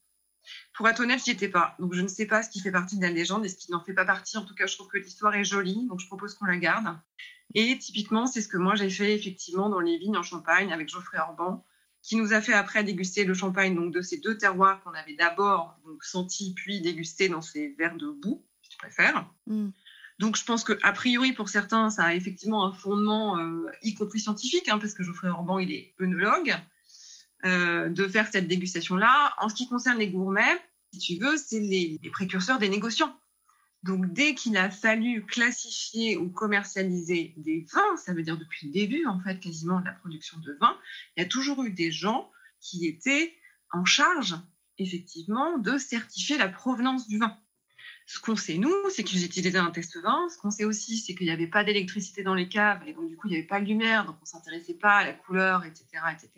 pour 0.74 0.88
être 0.88 1.00
honnête, 1.00 1.20
j'y 1.22 1.32
étais 1.32 1.50
pas. 1.50 1.76
Donc, 1.78 1.92
je 1.92 2.00
ne 2.00 2.08
sais 2.08 2.24
pas 2.24 2.42
ce 2.42 2.48
qui 2.48 2.60
fait 2.60 2.72
partie 2.72 2.96
de 2.96 3.02
la 3.02 3.10
légende 3.10 3.44
et 3.44 3.48
ce 3.50 3.56
qui 3.56 3.70
n'en 3.70 3.84
fait 3.84 3.92
pas 3.92 4.06
partie. 4.06 4.38
En 4.38 4.44
tout 4.46 4.54
cas, 4.54 4.66
je 4.66 4.74
trouve 4.74 4.88
que 4.88 4.96
l'histoire 4.96 5.34
est 5.34 5.44
jolie, 5.44 5.86
donc 5.86 6.00
je 6.00 6.06
propose 6.06 6.34
qu'on 6.34 6.46
la 6.46 6.56
garde. 6.56 6.98
Et 7.54 7.76
typiquement, 7.78 8.26
c'est 8.26 8.40
ce 8.40 8.48
que 8.48 8.56
moi 8.56 8.74
j'ai 8.74 8.88
fait 8.88 9.14
effectivement 9.14 9.68
dans 9.68 9.80
les 9.80 9.98
vignes 9.98 10.16
en 10.16 10.22
Champagne 10.22 10.72
avec 10.72 10.88
Geoffrey 10.88 11.18
Orban, 11.18 11.62
qui 12.00 12.16
nous 12.16 12.32
a 12.32 12.40
fait 12.40 12.54
après 12.54 12.84
déguster 12.84 13.24
le 13.24 13.34
champagne 13.34 13.74
donc 13.74 13.92
de 13.92 14.00
ces 14.00 14.16
deux 14.16 14.38
terroirs 14.38 14.82
qu'on 14.82 14.94
avait 14.94 15.14
d'abord 15.14 15.76
senti 16.00 16.54
puis 16.54 16.80
dégusté 16.80 17.28
dans 17.28 17.42
ces 17.42 17.74
verres 17.78 17.98
de 17.98 18.10
boue, 18.10 18.42
si 18.82 18.96
tu 18.96 19.02
préfères. 19.02 19.30
Mm. 19.46 19.70
Donc, 20.18 20.36
je 20.36 20.44
pense 20.44 20.62
que 20.62 20.78
a 20.82 20.92
priori, 20.92 21.32
pour 21.32 21.48
certains, 21.48 21.90
ça 21.90 22.04
a 22.04 22.14
effectivement 22.14 22.66
un 22.66 22.72
fondement, 22.72 23.38
euh, 23.38 23.66
y 23.82 23.94
compris 23.94 24.20
scientifique, 24.20 24.68
hein, 24.68 24.78
parce 24.78 24.94
que 24.94 25.02
Geoffrey 25.02 25.28
Orban, 25.28 25.58
il 25.58 25.72
est 25.72 25.94
œnologue. 26.00 26.54
Euh, 27.44 27.88
de 27.88 28.06
faire 28.06 28.28
cette 28.30 28.46
dégustation-là. 28.46 29.34
En 29.40 29.48
ce 29.48 29.54
qui 29.56 29.68
concerne 29.68 29.98
les 29.98 30.08
gourmets, 30.08 30.56
si 30.92 30.98
tu 31.00 31.16
veux, 31.20 31.36
c'est 31.36 31.58
les, 31.58 31.98
précurseurs 32.12 32.60
des 32.60 32.68
négociants. 32.68 33.18
Donc, 33.82 34.12
dès 34.12 34.36
qu'il 34.36 34.56
a 34.56 34.70
fallu 34.70 35.26
classifier 35.26 36.16
ou 36.16 36.30
commercialiser 36.30 37.34
des 37.38 37.66
vins, 37.72 37.96
ça 37.96 38.14
veut 38.14 38.22
dire 38.22 38.38
depuis 38.38 38.68
le 38.68 38.72
début, 38.72 39.06
en 39.06 39.18
fait, 39.18 39.40
quasiment 39.40 39.80
de 39.80 39.86
la 39.86 39.92
production 39.92 40.38
de 40.38 40.56
vin, 40.60 40.78
il 41.16 41.22
y 41.22 41.26
a 41.26 41.28
toujours 41.28 41.64
eu 41.64 41.72
des 41.72 41.90
gens 41.90 42.30
qui 42.60 42.86
étaient 42.86 43.34
en 43.72 43.84
charge, 43.84 44.36
effectivement, 44.78 45.58
de 45.58 45.78
certifier 45.78 46.38
la 46.38 46.48
provenance 46.48 47.08
du 47.08 47.18
vin. 47.18 47.36
Ce 48.06 48.20
qu'on 48.20 48.36
sait, 48.36 48.58
nous, 48.58 48.74
c'est 48.90 49.04
qu'ils 49.04 49.24
utilisaient 49.24 49.58
un 49.58 49.70
test 49.70 49.96
vin. 50.02 50.28
Ce 50.28 50.38
qu'on 50.38 50.50
sait 50.50 50.64
aussi, 50.64 50.98
c'est 50.98 51.14
qu'il 51.14 51.26
n'y 51.26 51.32
avait 51.32 51.46
pas 51.46 51.64
d'électricité 51.64 52.22
dans 52.22 52.34
les 52.34 52.48
caves, 52.48 52.82
et 52.86 52.92
donc 52.92 53.08
du 53.08 53.16
coup, 53.16 53.28
il 53.28 53.30
n'y 53.30 53.36
avait 53.36 53.46
pas 53.46 53.60
de 53.60 53.66
lumière, 53.66 54.04
donc 54.04 54.16
on 54.18 54.22
ne 54.22 54.26
s'intéressait 54.26 54.74
pas 54.74 54.98
à 54.98 55.04
la 55.04 55.12
couleur, 55.12 55.64
etc. 55.64 55.86
etc. 56.12 56.30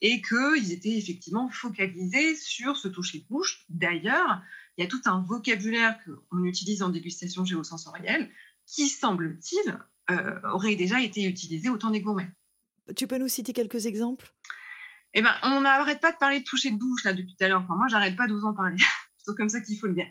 et 0.00 0.22
qu'ils 0.22 0.72
étaient 0.72 0.96
effectivement 0.96 1.48
focalisés 1.48 2.34
sur 2.36 2.76
ce 2.76 2.88
toucher 2.88 3.18
de 3.20 3.24
bouche. 3.26 3.64
D'ailleurs, 3.68 4.42
il 4.76 4.82
y 4.82 4.86
a 4.86 4.90
tout 4.90 5.02
un 5.04 5.20
vocabulaire 5.20 5.98
qu'on 6.04 6.44
utilise 6.44 6.82
en 6.82 6.88
dégustation 6.88 7.44
géosensorielle 7.44 8.30
qui, 8.66 8.88
semble-t-il, 8.88 9.78
euh, 10.10 10.40
aurait 10.50 10.76
déjà 10.76 11.00
été 11.00 11.24
utilisé 11.24 11.68
au 11.68 11.76
temps 11.76 11.90
des 11.90 12.00
gourmets. 12.00 12.30
Tu 12.96 13.06
peux 13.06 13.18
nous 13.18 13.28
citer 13.28 13.52
quelques 13.52 13.86
exemples? 13.86 14.32
Eh 15.14 15.22
ben, 15.22 15.34
on 15.42 15.60
n'arrête 15.60 16.00
pas 16.00 16.12
de 16.12 16.16
parler 16.16 16.40
de 16.40 16.44
toucher 16.44 16.70
de 16.70 16.78
bouche 16.78 17.04
là 17.04 17.12
depuis 17.12 17.36
tout 17.36 17.44
à 17.44 17.48
l'heure. 17.48 17.62
Enfin, 17.62 17.76
moi, 17.76 17.86
j'arrête 17.88 18.16
pas 18.16 18.26
de 18.26 18.32
vous 18.32 18.44
en 18.44 18.54
parler. 18.54 18.76
C'est 19.18 19.36
comme 19.36 19.48
ça 19.48 19.60
qu'il 19.60 19.78
faut 19.78 19.86
le 19.86 19.94
dire. 19.94 20.06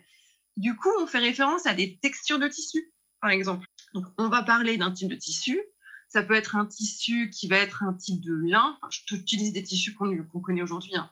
Du 0.58 0.76
coup, 0.76 0.90
on 1.00 1.08
fait 1.08 1.20
référence 1.20 1.66
à 1.66 1.74
des 1.74 1.98
textures 2.00 2.40
de 2.40 2.48
tissu, 2.48 2.92
par 3.22 3.30
exemple. 3.30 3.66
Donc, 3.94 4.06
on 4.18 4.30
va 4.30 4.44
parler 4.44 4.78
d'un 4.78 4.92
type 4.92 5.10
de 5.10 5.16
tissu. 5.16 5.60
Ça 6.10 6.24
peut 6.24 6.34
être 6.34 6.56
un 6.56 6.66
tissu 6.66 7.30
qui 7.30 7.48
va 7.48 7.58
être 7.58 7.84
un 7.84 7.94
type 7.94 8.22
de 8.22 8.34
lin. 8.34 8.78
Enfin, 8.82 8.90
je 8.92 9.06
t'utilise 9.06 9.54
des 9.54 9.64
tissus 9.64 9.94
qu'on 9.94 10.42
connaît 10.42 10.62
aujourd'hui. 10.62 10.96
Hein. 10.96 11.10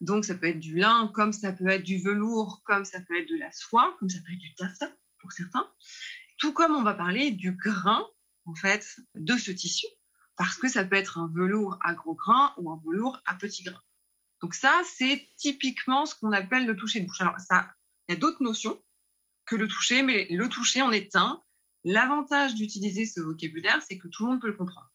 Donc, 0.00 0.24
ça 0.24 0.34
peut 0.34 0.46
être 0.46 0.60
du 0.60 0.76
lin, 0.76 1.10
comme 1.14 1.32
ça 1.32 1.52
peut 1.52 1.68
être 1.68 1.82
du 1.82 1.98
velours, 1.98 2.62
comme 2.64 2.84
ça 2.84 3.00
peut 3.00 3.18
être 3.18 3.28
de 3.28 3.36
la 3.36 3.52
soie, 3.52 3.96
comme 3.98 4.08
ça 4.08 4.18
peut 4.26 4.32
être 4.32 4.38
du 4.38 4.54
taffetas 4.54 4.92
pour 5.18 5.32
certains. 5.32 5.70
Tout 6.38 6.54
comme 6.54 6.74
on 6.74 6.82
va 6.82 6.94
parler 6.94 7.32
du 7.32 7.52
grain, 7.52 8.06
en 8.46 8.54
fait, 8.54 8.96
de 9.14 9.36
ce 9.36 9.50
tissu, 9.50 9.86
parce 10.36 10.56
que 10.56 10.68
ça 10.68 10.84
peut 10.84 10.96
être 10.96 11.18
un 11.18 11.30
velours 11.34 11.78
à 11.82 11.92
gros 11.92 12.14
grain 12.14 12.54
ou 12.56 12.70
un 12.70 12.80
velours 12.86 13.20
à 13.26 13.34
petit 13.34 13.62
grain. 13.62 13.80
Donc 14.40 14.54
ça, 14.54 14.72
c'est 14.84 15.28
typiquement 15.36 16.06
ce 16.06 16.14
qu'on 16.14 16.32
appelle 16.32 16.66
le 16.66 16.76
toucher 16.76 17.00
de 17.00 17.06
bouche. 17.06 17.20
Alors, 17.20 17.38
ça, 17.38 17.70
il 18.10 18.14
y 18.14 18.16
a 18.16 18.18
d'autres 18.18 18.42
notions 18.42 18.82
que 19.46 19.54
le 19.54 19.68
toucher, 19.68 20.02
mais 20.02 20.26
le 20.30 20.48
toucher 20.48 20.82
en 20.82 20.90
est 20.90 21.14
un. 21.14 21.40
L'avantage 21.84 22.56
d'utiliser 22.56 23.06
ce 23.06 23.20
vocabulaire, 23.20 23.80
c'est 23.86 23.98
que 23.98 24.08
tout 24.08 24.24
le 24.24 24.32
monde 24.32 24.40
peut 24.40 24.48
le 24.48 24.56
comprendre. 24.56 24.90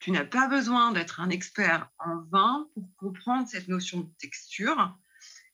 Tu 0.00 0.10
n'as 0.10 0.26
pas 0.26 0.46
besoin 0.46 0.92
d'être 0.92 1.20
un 1.20 1.30
expert 1.30 1.90
en 1.98 2.24
vin 2.30 2.68
pour 2.74 2.94
comprendre 2.96 3.48
cette 3.48 3.68
notion 3.68 4.00
de 4.00 4.10
texture. 4.18 4.98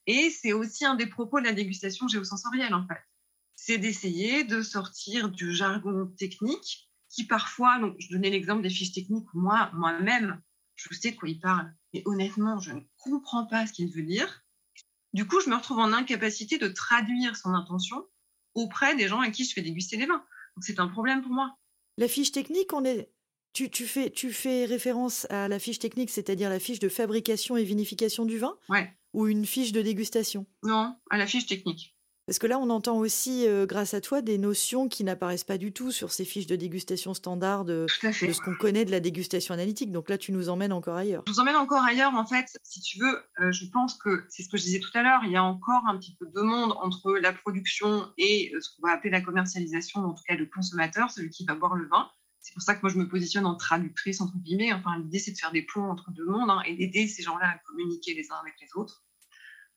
Et 0.08 0.30
c'est 0.30 0.52
aussi 0.52 0.84
un 0.84 0.96
des 0.96 1.06
propos 1.06 1.38
de 1.38 1.44
la 1.44 1.52
dégustation 1.52 2.08
géosensorielle, 2.08 2.74
en 2.74 2.84
fait. 2.88 3.00
C'est 3.54 3.78
d'essayer 3.78 4.42
de 4.42 4.60
sortir 4.60 5.28
du 5.28 5.54
jargon 5.54 6.08
technique 6.18 6.90
qui 7.10 7.28
parfois, 7.28 7.78
donc 7.78 7.94
je 8.00 8.08
donnais 8.10 8.30
l'exemple 8.30 8.62
des 8.62 8.70
fiches 8.70 8.92
techniques, 8.92 9.32
moi, 9.34 9.70
moi-même, 9.72 10.42
je 10.74 10.92
sais 10.92 11.12
de 11.12 11.16
quoi 11.16 11.28
il 11.28 11.38
parle. 11.38 11.72
Mais 11.94 12.02
honnêtement, 12.06 12.58
je 12.58 12.72
ne 12.72 12.80
comprends 12.96 13.46
pas 13.46 13.68
ce 13.68 13.72
qu'il 13.72 13.88
veut 13.92 14.02
dire. 14.02 14.42
Du 15.12 15.26
coup, 15.26 15.40
je 15.40 15.50
me 15.50 15.56
retrouve 15.56 15.78
en 15.78 15.92
incapacité 15.92 16.58
de 16.58 16.68
traduire 16.68 17.36
son 17.36 17.50
intention 17.54 18.06
auprès 18.54 18.96
des 18.96 19.08
gens 19.08 19.20
à 19.20 19.30
qui 19.30 19.44
je 19.44 19.52
fais 19.52 19.62
déguster 19.62 19.96
les 19.96 20.06
vins. 20.06 20.24
Donc 20.56 20.64
c'est 20.64 20.80
un 20.80 20.88
problème 20.88 21.22
pour 21.22 21.32
moi. 21.32 21.56
La 21.98 22.08
fiche 22.08 22.32
technique, 22.32 22.72
on 22.72 22.84
est 22.84 23.10
tu, 23.52 23.86
fais, 23.86 24.10
tu 24.10 24.32
fais 24.32 24.64
référence 24.64 25.26
à 25.30 25.46
la 25.48 25.58
fiche 25.58 25.78
technique, 25.78 26.10
c'est-à-dire 26.10 26.48
la 26.48 26.58
fiche 26.58 26.78
de 26.78 26.88
fabrication 26.88 27.56
et 27.56 27.64
vinification 27.64 28.24
du 28.24 28.38
vin 28.38 28.56
Ouais. 28.68 28.90
Ou 29.12 29.26
une 29.26 29.44
fiche 29.44 29.72
de 29.72 29.82
dégustation? 29.82 30.46
Non, 30.62 30.96
à 31.10 31.18
la 31.18 31.26
fiche 31.26 31.46
technique. 31.46 31.94
Parce 32.32 32.38
que 32.38 32.46
là, 32.46 32.58
on 32.58 32.70
entend 32.70 32.96
aussi, 32.96 33.46
euh, 33.46 33.66
grâce 33.66 33.92
à 33.92 34.00
toi, 34.00 34.22
des 34.22 34.38
notions 34.38 34.88
qui 34.88 35.04
n'apparaissent 35.04 35.44
pas 35.44 35.58
du 35.58 35.70
tout 35.70 35.92
sur 35.92 36.12
ces 36.12 36.24
fiches 36.24 36.46
de 36.46 36.56
dégustation 36.56 37.12
standard 37.12 37.66
de, 37.66 37.84
ce 37.90 38.40
qu'on 38.40 38.54
connaît 38.54 38.86
de 38.86 38.90
la 38.90 39.00
dégustation 39.00 39.52
analytique. 39.52 39.92
Donc 39.92 40.08
là, 40.08 40.16
tu 40.16 40.32
nous 40.32 40.48
emmènes 40.48 40.72
encore 40.72 40.96
ailleurs. 40.96 41.24
Je 41.26 41.32
vous 41.34 41.40
emmène 41.40 41.56
encore 41.56 41.82
ailleurs, 41.82 42.14
en 42.14 42.24
fait, 42.24 42.58
si 42.62 42.80
tu 42.80 42.98
veux. 43.00 43.22
Euh, 43.42 43.52
je 43.52 43.66
pense 43.66 43.98
que 43.98 44.24
c'est 44.30 44.42
ce 44.44 44.48
que 44.48 44.56
je 44.56 44.62
disais 44.62 44.80
tout 44.80 44.88
à 44.94 45.02
l'heure. 45.02 45.20
Il 45.24 45.30
y 45.30 45.36
a 45.36 45.44
encore 45.44 45.82
un 45.86 45.98
petit 45.98 46.16
peu 46.18 46.24
de 46.24 46.40
monde 46.40 46.72
entre 46.80 47.12
la 47.18 47.34
production 47.34 48.08
et 48.16 48.50
euh, 48.54 48.62
ce 48.62 48.70
qu'on 48.74 48.88
va 48.88 48.94
appeler 48.94 49.10
la 49.10 49.20
commercialisation, 49.20 50.00
en 50.00 50.14
tout 50.14 50.22
cas 50.26 50.34
le 50.34 50.46
consommateur, 50.46 51.10
celui 51.10 51.28
qui 51.28 51.44
va 51.44 51.54
boire 51.54 51.74
le 51.74 51.86
vin. 51.88 52.08
C'est 52.40 52.54
pour 52.54 52.62
ça 52.62 52.74
que 52.74 52.80
moi, 52.80 52.90
je 52.90 52.96
me 52.96 53.10
positionne 53.10 53.44
en 53.44 53.56
traductrice, 53.56 54.22
entre 54.22 54.38
guillemets. 54.38 54.72
Enfin, 54.72 54.98
l'idée, 54.98 55.18
c'est 55.18 55.32
de 55.32 55.38
faire 55.38 55.52
des 55.52 55.66
ponts 55.70 55.90
entre 55.90 56.10
deux 56.12 56.24
mondes 56.24 56.48
hein, 56.48 56.62
et 56.64 56.76
d'aider 56.76 57.08
ces 57.08 57.22
gens-là 57.22 57.46
à 57.46 57.58
communiquer 57.66 58.14
les 58.14 58.32
uns 58.32 58.36
avec 58.40 58.54
les 58.58 58.68
autres. 58.74 59.02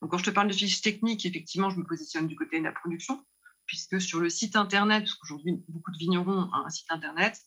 Donc, 0.00 0.10
quand 0.10 0.18
je 0.18 0.24
te 0.24 0.30
parle 0.30 0.48
de 0.48 0.52
fiches 0.52 0.82
techniques, 0.82 1.24
effectivement, 1.26 1.70
je 1.70 1.78
me 1.78 1.84
positionne 1.84 2.26
du 2.26 2.36
côté 2.36 2.58
de 2.58 2.64
la 2.64 2.72
production, 2.72 3.24
puisque 3.66 4.00
sur 4.00 4.20
le 4.20 4.28
site 4.28 4.56
internet, 4.56 5.04
parce 5.04 5.14
qu'aujourd'hui, 5.14 5.62
beaucoup 5.68 5.90
de 5.92 5.98
vignerons 5.98 6.48
ont 6.52 6.54
un 6.54 6.70
site 6.70 6.90
internet, 6.90 7.40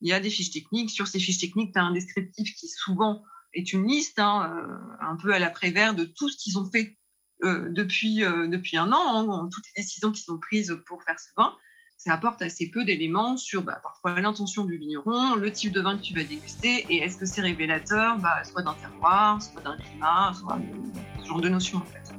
il 0.00 0.08
y 0.08 0.12
a 0.12 0.20
des 0.20 0.30
fiches 0.30 0.50
techniques. 0.50 0.90
Sur 0.90 1.06
ces 1.06 1.18
fiches 1.18 1.38
techniques, 1.38 1.72
tu 1.72 1.78
as 1.78 1.84
un 1.84 1.92
descriptif 1.92 2.54
qui 2.54 2.68
souvent 2.68 3.24
est 3.54 3.72
une 3.72 3.86
liste, 3.86 4.18
hein, 4.18 4.52
euh, 4.54 4.78
un 5.00 5.16
peu 5.16 5.32
à 5.32 5.38
l'après-vert 5.38 5.94
de 5.94 6.04
tout 6.04 6.28
ce 6.28 6.36
qu'ils 6.36 6.58
ont 6.58 6.70
fait 6.70 6.96
euh, 7.44 7.68
depuis, 7.70 8.24
euh, 8.24 8.46
depuis 8.46 8.76
un 8.76 8.92
an, 8.92 9.30
hein, 9.30 9.48
toutes 9.52 9.64
les 9.76 9.82
décisions 9.82 10.12
qu'ils 10.12 10.32
ont 10.32 10.38
prises 10.38 10.78
pour 10.86 11.02
faire 11.02 11.18
ce 11.18 11.28
vin 11.36 11.56
ça 11.96 12.12
apporte 12.12 12.42
assez 12.42 12.70
peu 12.70 12.84
d'éléments 12.84 13.36
sur 13.36 13.62
bah, 13.62 13.80
parfois 13.82 14.20
l'intention 14.20 14.64
du 14.64 14.76
vigneron, 14.76 15.34
le 15.34 15.50
type 15.50 15.72
de 15.72 15.80
vin 15.80 15.96
que 15.96 16.02
tu 16.02 16.14
vas 16.14 16.24
déguster, 16.24 16.86
et 16.90 16.98
est-ce 16.98 17.16
que 17.16 17.26
c'est 17.26 17.40
révélateur 17.40 18.18
bah, 18.18 18.44
soit 18.44 18.62
d'un 18.62 18.74
terroir, 18.74 19.42
soit 19.42 19.62
d'un 19.62 19.76
climat, 19.76 20.32
soit 20.34 20.58
ce 21.22 21.28
genre 21.28 21.40
de 21.40 21.48
notions 21.48 21.78
en 21.78 21.84
fait. 21.84 22.12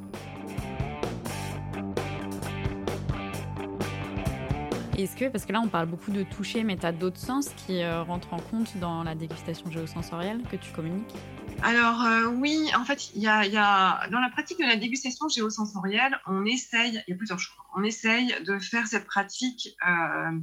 Est-ce 4.98 5.16
que, 5.16 5.30
parce 5.30 5.46
que 5.46 5.54
là 5.54 5.62
on 5.64 5.68
parle 5.68 5.86
beaucoup 5.86 6.10
de 6.10 6.24
toucher, 6.24 6.64
mais 6.64 6.76
tu 6.76 6.86
as 6.88 6.92
d'autres 6.92 7.20
sens 7.20 7.50
qui 7.50 7.84
euh, 7.84 8.02
rentrent 8.02 8.34
en 8.34 8.40
compte 8.40 8.76
dans 8.78 9.04
la 9.04 9.14
dégustation 9.14 9.70
géosensorielle 9.70 10.42
que 10.50 10.56
tu 10.56 10.72
communiques? 10.72 11.14
Alors 11.64 12.02
euh, 12.04 12.28
oui, 12.28 12.70
en 12.76 12.86
fait, 12.86 13.12
il 13.16 13.22
y, 13.22 13.26
dans 13.26 14.20
la 14.20 14.30
pratique 14.32 14.60
de 14.60 14.66
la 14.66 14.76
dégustation 14.76 15.28
géosensorielle, 15.28 16.20
on 16.28 16.46
essaye, 16.46 17.02
il 17.08 17.12
y 17.12 17.14
a 17.14 17.18
plusieurs 17.18 17.40
choses, 17.40 17.56
on 17.76 17.84
essaye 17.84 18.34
de 18.44 18.60
faire 18.60 18.88
cette 18.88 19.06
pratique 19.06 19.76
euh, 19.88 20.40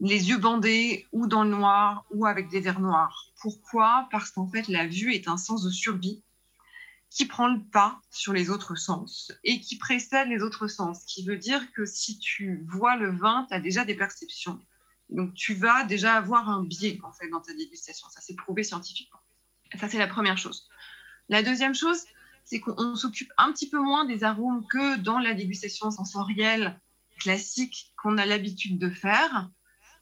les 0.00 0.30
yeux 0.30 0.38
bandés 0.38 1.06
ou 1.12 1.26
dans 1.26 1.44
le 1.44 1.50
noir 1.50 2.04
ou 2.10 2.26
avec 2.26 2.48
des 2.48 2.60
verres 2.60 2.80
noirs. 2.80 3.30
Pourquoi? 3.40 4.08
Parce 4.10 4.30
qu'en 4.30 4.48
fait, 4.48 4.68
la 4.68 4.86
vue 4.86 5.14
est 5.14 5.28
un 5.28 5.36
sens 5.36 5.62
de 5.62 5.70
survie 5.70 6.22
qui 7.10 7.26
prend 7.26 7.48
le 7.48 7.60
pas 7.60 8.00
sur 8.10 8.32
les 8.32 8.48
autres 8.48 8.74
sens 8.74 9.32
et 9.44 9.60
qui 9.60 9.76
précède 9.76 10.28
les 10.28 10.42
autres 10.42 10.66
sens, 10.66 11.04
qui 11.04 11.24
veut 11.24 11.36
dire 11.36 11.72
que 11.72 11.84
si 11.84 12.18
tu 12.18 12.64
vois 12.68 12.96
le 12.96 13.14
vin, 13.14 13.46
tu 13.48 13.54
as 13.54 13.60
déjà 13.60 13.84
des 13.84 13.94
perceptions. 13.94 14.58
Donc 15.10 15.34
tu 15.34 15.54
vas 15.54 15.84
déjà 15.84 16.14
avoir 16.14 16.48
un 16.48 16.64
biais 16.64 16.98
en 17.04 17.12
fait 17.12 17.28
dans 17.28 17.40
ta 17.40 17.52
dégustation, 17.52 18.08
ça 18.08 18.20
c'est 18.22 18.34
prouvé 18.34 18.64
scientifiquement. 18.64 19.21
Ça, 19.78 19.88
c'est 19.88 19.98
la 19.98 20.08
première 20.08 20.38
chose. 20.38 20.68
La 21.28 21.42
deuxième 21.42 21.74
chose, 21.74 22.04
c'est 22.44 22.60
qu'on 22.60 22.96
s'occupe 22.96 23.32
un 23.38 23.52
petit 23.52 23.68
peu 23.68 23.78
moins 23.78 24.04
des 24.04 24.24
arômes 24.24 24.66
que 24.66 24.96
dans 24.96 25.18
la 25.18 25.34
dégustation 25.34 25.90
sensorielle 25.90 26.80
classique 27.18 27.92
qu'on 27.96 28.18
a 28.18 28.26
l'habitude 28.26 28.78
de 28.78 28.90
faire, 28.90 29.48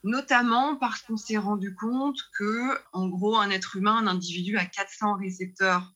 notamment 0.03 0.77
parce 0.77 1.03
qu'on 1.03 1.17
s'est 1.17 1.37
rendu 1.37 1.75
compte 1.75 2.19
que, 2.39 2.79
en 2.93 3.09
gros, 3.09 3.37
un 3.37 3.51
être 3.51 3.77
humain, 3.77 3.97
un 3.99 4.07
individu 4.07 4.57
a 4.57 4.65
400 4.65 5.17
récepteurs 5.17 5.93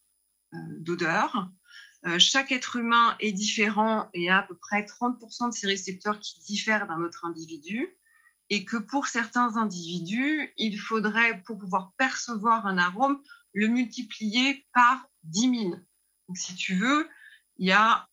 euh, 0.53 0.59
d'odeur. 0.79 1.49
Euh, 2.07 2.19
chaque 2.19 2.53
être 2.53 2.77
humain 2.77 3.17
est 3.21 3.33
différent 3.33 4.11
et 4.13 4.29
a 4.29 4.39
à 4.39 4.43
peu 4.43 4.55
près 4.55 4.83
30% 4.83 5.49
de 5.49 5.55
ses 5.55 5.67
récepteurs 5.67 6.21
qui 6.21 6.41
diffèrent 6.41 6.87
d'un 6.87 7.01
autre 7.01 7.25
individu. 7.25 7.97
Et 8.51 8.67
que 8.67 8.77
pour 8.77 9.07
certains 9.07 9.57
individus, 9.57 10.53
il 10.59 10.79
faudrait, 10.79 11.43
pour 11.47 11.57
pouvoir 11.57 11.93
percevoir 11.97 12.67
un 12.67 12.77
arôme, 12.77 13.23
le 13.55 13.69
multiplier 13.69 14.67
par 14.75 15.09
10 15.25 15.41
000. 15.41 15.71
Donc, 16.29 16.37
si 16.37 16.55
tu 16.55 16.75
veux, 16.75 17.09
il 17.57 17.69
y 17.69 17.73
a 17.73 18.09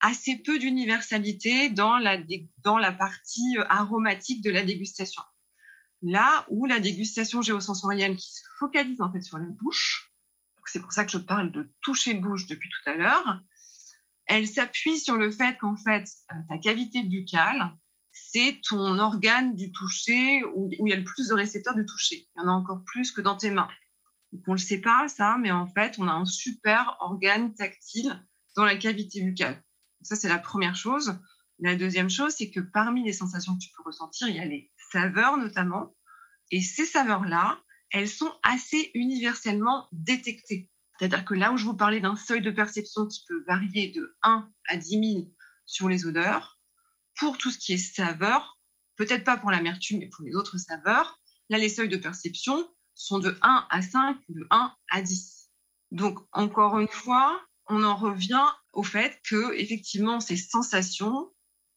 assez 0.00 0.36
peu 0.36 0.58
d'universalité 0.58 1.70
dans 1.70 1.98
la, 1.98 2.92
partie 2.92 3.56
euh, 3.56 3.64
aromatique 3.68 4.42
de 4.42 4.50
la 4.50 4.62
dégustation. 4.62 5.22
Là 6.02 6.44
où 6.50 6.66
la 6.66 6.80
dégustation 6.80 7.40
géosensorielle 7.40 8.16
qui 8.16 8.34
se 8.34 8.42
focalise 8.58 9.00
en 9.00 9.12
fait 9.12 9.22
sur 9.22 9.38
la 9.38 9.46
bouche, 9.46 10.12
c'est 10.66 10.80
pour 10.80 10.92
ça 10.92 11.04
que 11.04 11.12
je 11.12 11.18
parle 11.18 11.52
de 11.52 11.72
toucher 11.80 12.14
bouche 12.14 12.46
depuis 12.46 12.68
tout 12.68 12.90
à 12.90 12.94
l'heure, 12.94 13.40
elle 14.26 14.48
s'appuie 14.48 14.98
sur 14.98 15.16
le 15.16 15.30
fait 15.30 15.56
qu'en 15.58 15.76
fait, 15.76 16.08
euh, 16.32 16.36
ta 16.48 16.58
cavité 16.58 17.02
buccale, 17.02 17.76
c'est 18.12 18.60
ton 18.68 18.98
organe 18.98 19.54
du 19.54 19.72
toucher 19.72 20.42
où, 20.54 20.68
il 20.70 20.88
y 20.88 20.92
a 20.92 20.96
le 20.96 21.04
plus 21.04 21.28
de 21.28 21.34
récepteurs 21.34 21.74
de 21.74 21.82
toucher. 21.82 22.28
Il 22.36 22.40
y 22.40 22.44
en 22.44 22.48
a 22.48 22.52
encore 22.52 22.82
plus 22.84 23.12
que 23.12 23.20
dans 23.20 23.36
tes 23.36 23.50
mains. 23.50 23.68
Donc, 24.32 24.42
on 24.46 24.52
ne 24.52 24.56
le 24.56 24.62
sait 24.62 24.80
pas, 24.80 25.08
ça, 25.08 25.36
mais 25.38 25.50
en 25.50 25.66
fait, 25.66 25.96
on 25.98 26.08
a 26.08 26.12
un 26.12 26.24
super 26.24 26.96
organe 27.00 27.54
tactile 27.54 28.18
dans 28.56 28.64
la 28.64 28.76
cavité 28.76 29.22
buccale. 29.22 29.62
ça, 30.02 30.16
c'est 30.16 30.28
la 30.28 30.38
première 30.38 30.74
chose. 30.74 31.18
La 31.58 31.76
deuxième 31.76 32.10
chose, 32.10 32.34
c'est 32.36 32.50
que 32.50 32.60
parmi 32.60 33.04
les 33.04 33.12
sensations 33.12 33.54
que 33.54 33.60
tu 33.60 33.70
peux 33.76 33.82
ressentir, 33.84 34.28
il 34.28 34.36
y 34.36 34.40
a 34.40 34.44
les 34.44 34.72
saveurs 34.90 35.36
notamment. 35.36 35.94
Et 36.50 36.60
ces 36.60 36.86
saveurs-là, 36.86 37.60
elles 37.90 38.08
sont 38.08 38.32
assez 38.42 38.90
universellement 38.94 39.88
détectées. 39.92 40.68
C'est-à-dire 40.98 41.24
que 41.24 41.34
là 41.34 41.52
où 41.52 41.56
je 41.56 41.64
vous 41.64 41.76
parlais 41.76 42.00
d'un 42.00 42.16
seuil 42.16 42.42
de 42.42 42.50
perception 42.50 43.06
qui 43.06 43.24
peut 43.28 43.44
varier 43.46 43.90
de 43.92 44.16
1 44.22 44.50
à 44.68 44.76
10 44.76 44.88
000 44.88 45.28
sur 45.66 45.88
les 45.88 46.06
odeurs, 46.06 46.58
pour 47.18 47.38
tout 47.38 47.50
ce 47.50 47.58
qui 47.58 47.74
est 47.74 47.78
saveur, 47.78 48.58
peut-être 48.96 49.24
pas 49.24 49.36
pour 49.36 49.50
l'amertume, 49.50 49.98
mais 49.98 50.08
pour 50.08 50.24
les 50.24 50.34
autres 50.34 50.58
saveurs, 50.58 51.20
là, 51.48 51.58
les 51.58 51.68
seuils 51.68 51.88
de 51.88 51.96
perception 51.96 52.68
sont 52.94 53.18
de 53.18 53.36
1 53.42 53.66
à 53.70 53.82
5, 53.82 54.16
de 54.28 54.46
1 54.50 54.72
à 54.90 55.02
10. 55.02 55.50
Donc, 55.90 56.18
encore 56.32 56.78
une 56.78 56.88
fois, 56.88 57.40
on 57.68 57.84
en 57.84 57.96
revient 57.96 58.46
au 58.72 58.82
fait 58.82 59.20
que, 59.28 59.54
effectivement, 59.54 60.20
ces 60.20 60.36
sensations 60.36 61.30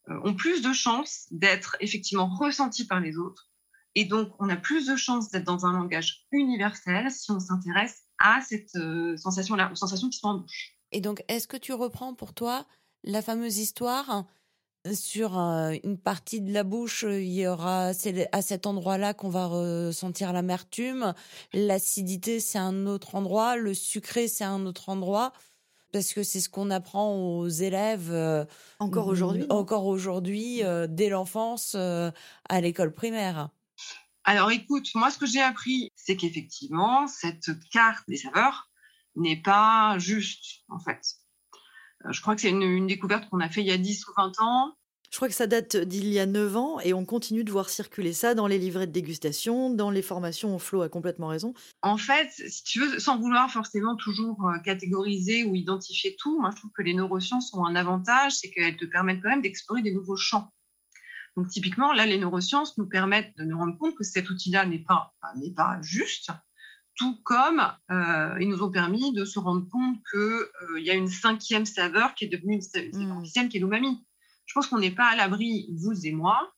euh, 0.08 0.20
ont 0.24 0.34
plus 0.34 0.62
de 0.62 0.72
chances 0.72 1.26
d'être 1.30 1.76
effectivement 1.80 2.26
ressenties 2.26 2.86
par 2.86 3.00
les 3.00 3.18
autres. 3.18 3.50
Et 3.94 4.04
donc, 4.04 4.32
on 4.38 4.48
a 4.48 4.56
plus 4.56 4.86
de 4.86 4.96
chances 4.96 5.30
d'être 5.30 5.44
dans 5.44 5.64
un 5.66 5.72
langage 5.72 6.26
universel 6.30 7.10
si 7.10 7.30
on 7.30 7.40
s'intéresse 7.40 8.02
à 8.18 8.40
cette 8.42 8.74
euh, 8.76 9.16
sensation-là, 9.16 9.70
aux 9.72 9.76
sensations 9.76 10.08
qui 10.08 10.18
sont 10.18 10.28
en 10.28 10.38
bouche. 10.38 10.76
Et 10.92 11.00
donc, 11.00 11.22
est-ce 11.28 11.48
que 11.48 11.56
tu 11.56 11.72
reprends 11.72 12.14
pour 12.14 12.34
toi 12.34 12.66
la 13.04 13.22
fameuse 13.22 13.58
histoire 13.58 14.26
sur 14.94 15.38
euh, 15.38 15.74
une 15.84 15.98
partie 15.98 16.40
de 16.40 16.52
la 16.52 16.64
bouche, 16.64 17.04
il 17.08 17.32
y 17.32 17.46
aura 17.46 17.94
c'est 17.94 18.28
à 18.32 18.42
cet 18.42 18.66
endroit-là 18.66 19.14
qu'on 19.14 19.28
va 19.28 19.46
ressentir 19.46 20.32
l'amertume, 20.32 21.14
l'acidité 21.52 22.40
c'est 22.40 22.58
un 22.58 22.86
autre 22.86 23.14
endroit, 23.14 23.56
le 23.56 23.74
sucré 23.74 24.28
c'est 24.28 24.44
un 24.44 24.66
autre 24.66 24.88
endroit 24.88 25.32
parce 25.92 26.12
que 26.12 26.22
c'est 26.22 26.40
ce 26.40 26.48
qu'on 26.48 26.70
apprend 26.70 27.16
aux 27.16 27.48
élèves 27.48 28.10
euh, 28.10 28.44
encore 28.80 29.06
aujourd'hui 29.06 29.46
encore 29.48 29.86
aujourd'hui 29.86 30.62
euh, 30.62 30.86
dès 30.88 31.08
l'enfance 31.08 31.74
à 31.74 32.60
l'école 32.60 32.92
primaire. 32.92 33.50
Alors 34.24 34.50
écoute, 34.50 34.88
moi 34.94 35.10
ce 35.10 35.18
que 35.18 35.26
j'ai 35.26 35.42
appris, 35.42 35.90
c'est 35.94 36.16
qu'effectivement 36.16 37.06
cette 37.06 37.50
carte 37.70 38.04
des 38.08 38.16
saveurs 38.16 38.70
n'est 39.14 39.40
pas 39.40 39.98
juste 39.98 40.64
en 40.68 40.78
fait. 40.78 41.00
Je 42.10 42.20
crois 42.20 42.34
que 42.34 42.42
c'est 42.42 42.50
une, 42.50 42.86
découverte 42.86 43.28
qu'on 43.28 43.40
a 43.40 43.48
fait 43.48 43.60
il 43.60 43.66
y 43.66 43.72
a 43.72 43.78
10 43.78 44.06
ou 44.08 44.12
20 44.16 44.40
ans. 44.40 44.74
Je 45.10 45.16
crois 45.16 45.28
que 45.28 45.34
ça 45.34 45.46
date 45.46 45.76
d'il 45.76 46.08
y 46.08 46.18
a 46.18 46.26
9 46.26 46.56
ans 46.56 46.80
et 46.80 46.92
on 46.92 47.04
continue 47.04 47.44
de 47.44 47.52
voir 47.52 47.68
circuler 47.68 48.12
ça 48.12 48.34
dans 48.34 48.46
les 48.46 48.58
livrets 48.58 48.86
de 48.86 48.92
dégustation, 48.92 49.70
dans 49.70 49.90
les 49.90 50.02
formations. 50.02 50.58
Flo 50.58 50.82
a 50.82 50.88
complètement 50.88 51.28
raison. 51.28 51.54
En 51.82 51.96
fait, 51.96 52.28
si 52.32 52.64
tu 52.64 52.80
veux, 52.80 52.98
sans 52.98 53.18
vouloir 53.18 53.50
forcément 53.50 53.96
toujours 53.96 54.48
euh, 54.48 54.58
catégoriser 54.64 55.44
ou 55.44 55.54
identifier 55.54 56.16
tout, 56.18 56.40
moi 56.40 56.50
je 56.50 56.56
trouve 56.56 56.72
que 56.76 56.82
les 56.82 56.92
neurosciences 56.92 57.54
ont 57.54 57.64
un 57.64 57.76
avantage, 57.76 58.32
c'est 58.32 58.50
qu'elles 58.50 58.76
te 58.76 58.84
permettent 58.84 59.22
quand 59.22 59.30
même 59.30 59.42
d'explorer 59.42 59.82
des 59.82 59.92
nouveaux 59.92 60.16
champs. 60.16 60.50
Donc 61.36 61.48
typiquement, 61.48 61.92
là, 61.92 62.06
les 62.06 62.18
neurosciences 62.18 62.76
nous 62.78 62.88
permettent 62.88 63.36
de 63.36 63.44
nous 63.44 63.58
rendre 63.58 63.76
compte 63.78 63.94
que 63.94 64.04
cet 64.04 64.30
outil-là 64.30 64.66
n'est 64.66 64.82
pas, 64.82 65.14
n'est 65.36 65.52
pas 65.52 65.78
juste, 65.82 66.30
tout 66.96 67.16
comme 67.22 67.62
euh, 67.90 68.36
ils 68.40 68.48
nous 68.48 68.62
ont 68.62 68.70
permis 68.70 69.12
de 69.12 69.24
se 69.24 69.38
rendre 69.38 69.66
compte 69.68 69.96
qu'il 70.10 70.20
euh, 70.20 70.80
y 70.80 70.90
a 70.90 70.94
une 70.94 71.08
cinquième 71.08 71.66
saveur 71.66 72.14
qui 72.14 72.24
est 72.24 72.28
devenue 72.28 72.54
une 72.54 72.62
cinquième, 72.62 73.46
mmh. 73.46 73.48
qui 73.48 73.56
est 73.58 73.60
l'umami. 73.60 74.04
Je 74.46 74.54
pense 74.54 74.66
qu'on 74.66 74.78
n'est 74.78 74.94
pas 74.94 75.06
à 75.06 75.16
l'abri, 75.16 75.68
vous 75.76 76.06
et 76.06 76.12
moi, 76.12 76.52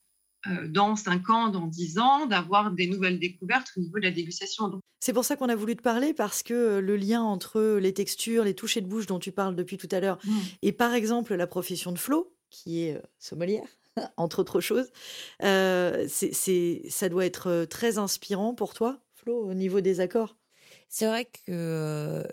euh, 0.47 0.68
dans 0.68 0.95
5 0.95 1.30
ans, 1.30 1.49
dans 1.49 1.66
10 1.66 1.99
ans, 1.99 2.26
d'avoir 2.26 2.71
des 2.71 2.87
nouvelles 2.87 3.18
découvertes 3.18 3.73
au 3.76 3.80
niveau 3.80 3.99
de 3.99 4.04
la 4.04 4.11
dégustation. 4.11 4.80
C'est 5.00 5.12
pour 5.12 5.25
ça 5.25 5.37
qu'on 5.37 5.49
a 5.49 5.57
voulu 5.57 5.76
te 5.76 5.83
parler, 5.83 6.14
parce 6.14 6.42
que 6.42 6.78
le 6.78 6.97
lien 6.97 7.23
entre 7.23 7.78
les 7.78 7.92
textures, 7.92 8.45
les 8.45 8.54
touchés 8.54 8.80
de 8.80 8.87
bouche 8.87 9.07
dont 9.07 9.18
tu 9.18 9.33
parles 9.33 9.57
depuis 9.57 9.76
tout 9.76 9.88
à 9.90 10.00
l'heure, 10.00 10.18
mmh. 10.25 10.38
et 10.62 10.73
par 10.73 10.95
exemple 10.95 11.35
la 11.35 11.47
profession 11.47 11.92
de 11.92 11.99
Flo, 11.99 12.33
qui 12.50 12.83
est 12.83 13.00
sommelière, 13.18 13.68
entre 14.16 14.40
autres 14.40 14.61
choses, 14.61 14.90
c'est, 15.40 16.83
ça 16.88 17.09
doit 17.09 17.26
être 17.26 17.64
très 17.64 17.99
inspirant 17.99 18.54
pour 18.54 18.75
toi 18.75 19.00
au 19.27 19.55
niveau 19.55 19.81
des 19.81 20.01
accords? 20.01 20.37
C'est 20.89 21.07
vrai 21.07 21.27
que 21.47 22.25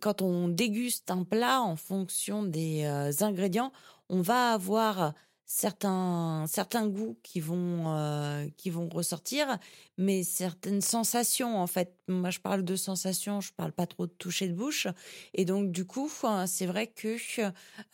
quand 0.00 0.22
on 0.22 0.48
déguste 0.48 1.10
un 1.10 1.24
plat 1.24 1.60
en 1.62 1.76
fonction 1.76 2.42
des 2.42 2.84
ingrédients, 3.20 3.72
on 4.08 4.20
va 4.20 4.52
avoir 4.52 5.14
certains, 5.46 6.46
certains 6.48 6.88
goûts 6.88 7.18
qui 7.22 7.40
vont, 7.40 7.94
euh, 7.94 8.46
qui 8.56 8.70
vont 8.70 8.88
ressortir, 8.88 9.58
mais 9.98 10.22
certaines 10.22 10.80
sensations, 10.80 11.58
en 11.58 11.66
fait. 11.66 11.94
Moi, 12.08 12.30
je 12.30 12.40
parle 12.40 12.64
de 12.64 12.76
sensations, 12.76 13.40
je 13.40 13.52
parle 13.52 13.72
pas 13.72 13.86
trop 13.86 14.06
de 14.06 14.12
toucher 14.12 14.48
de 14.48 14.54
bouche. 14.54 14.86
Et 15.34 15.44
donc, 15.44 15.70
du 15.70 15.84
coup, 15.84 16.10
hein, 16.22 16.46
c'est 16.46 16.66
vrai 16.66 16.86
que 16.86 17.16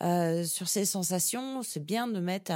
euh, 0.03 0.43
sur 0.45 0.67
ces 0.67 0.85
sensations, 0.85 1.61
c'est 1.63 1.83
bien 1.83 2.07
de 2.07 2.19
mettre 2.19 2.51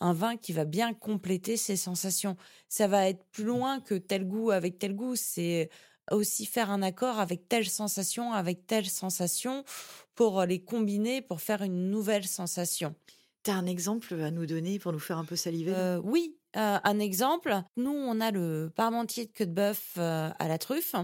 un, 0.00 0.12
vin 0.12 0.36
qui 0.36 0.52
va 0.52 0.64
bien 0.64 0.92
compléter 0.94 1.56
ces 1.56 1.76
sensations. 1.76 2.36
Ça 2.68 2.86
va 2.86 3.08
être 3.08 3.24
plus 3.32 3.44
loin 3.44 3.80
que 3.80 3.94
tel 3.94 4.26
goût 4.26 4.50
avec 4.50 4.78
tel 4.78 4.94
goût. 4.94 5.16
C'est 5.16 5.70
aussi 6.10 6.44
faire 6.44 6.70
un 6.70 6.82
accord 6.82 7.18
avec 7.18 7.48
telle 7.48 7.68
sensation, 7.68 8.32
avec 8.34 8.66
telle 8.66 8.88
sensation, 8.88 9.64
pour 10.14 10.42
les 10.42 10.62
combiner, 10.62 11.22
pour 11.22 11.40
faire 11.40 11.62
une 11.62 11.90
nouvelle 11.90 12.26
sensation. 12.26 12.94
Tu 13.44 13.50
as 13.50 13.56
un 13.56 13.66
exemple 13.66 14.14
à 14.14 14.30
nous 14.30 14.46
donner 14.46 14.78
pour 14.78 14.90
nous 14.90 14.98
faire 14.98 15.18
un 15.18 15.24
peu 15.26 15.36
saliver 15.36 15.74
euh, 15.76 16.00
Oui, 16.02 16.34
euh, 16.56 16.78
un 16.82 16.98
exemple. 16.98 17.54
Nous, 17.76 17.90
on 17.90 18.18
a 18.22 18.30
le 18.30 18.72
parmentier 18.74 19.26
de 19.26 19.32
queue 19.32 19.44
de 19.44 19.52
bœuf 19.52 19.96
euh, 19.98 20.30
à 20.38 20.48
la 20.48 20.56
truffe. 20.56 20.94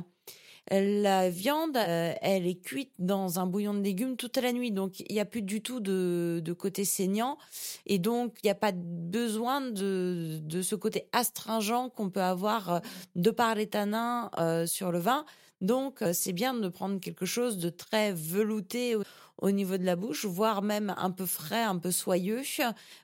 La 0.71 1.29
viande, 1.29 1.77
elle 1.77 2.47
est 2.47 2.63
cuite 2.63 2.93
dans 2.99 3.41
un 3.41 3.47
bouillon 3.47 3.75
de 3.75 3.81
légumes 3.81 4.17
toute 4.17 4.37
la 4.37 4.53
nuit, 4.53 4.71
donc 4.71 5.01
il 5.01 5.15
n'y 5.15 5.21
a 5.21 5.25
plus 5.25 5.43
du 5.43 5.63
tout 5.63 5.81
de, 5.81 6.53
côté 6.57 6.85
saignant, 6.85 7.39
et 7.87 7.99
donc 7.99 8.37
il 8.43 8.47
n'y 8.47 8.51
a 8.51 8.55
pas 8.55 8.71
besoin 8.73 9.63
de, 9.63 10.39
de 10.41 10.63
ce 10.63 10.77
côté 10.77 11.09
astringent 11.13 11.91
qu'on 11.97 12.11
peut 12.11 12.23
avoir 12.23 12.83
de 13.17 13.31
par 13.31 13.57
les 13.57 13.69
tanins 13.69 14.31
sur 14.67 14.93
le 14.93 15.01
vin. 15.01 15.25
Donc 15.61 16.03
c'est 16.13 16.33
bien 16.33 16.55
de 16.55 16.69
prendre 16.69 17.01
quelque 17.01 17.27
chose 17.27 17.59
de 17.59 17.69
très 17.69 18.13
velouté 18.13 18.97
au 19.41 19.51
niveau 19.51 19.79
de 19.79 19.85
la 19.85 19.97
bouche, 19.97 20.25
voire 20.25 20.63
même 20.63 20.95
un 20.97 21.11
peu 21.11 21.27
frais, 21.27 21.63
un 21.63 21.79
peu 21.79 21.91
soyeux, 21.91 22.43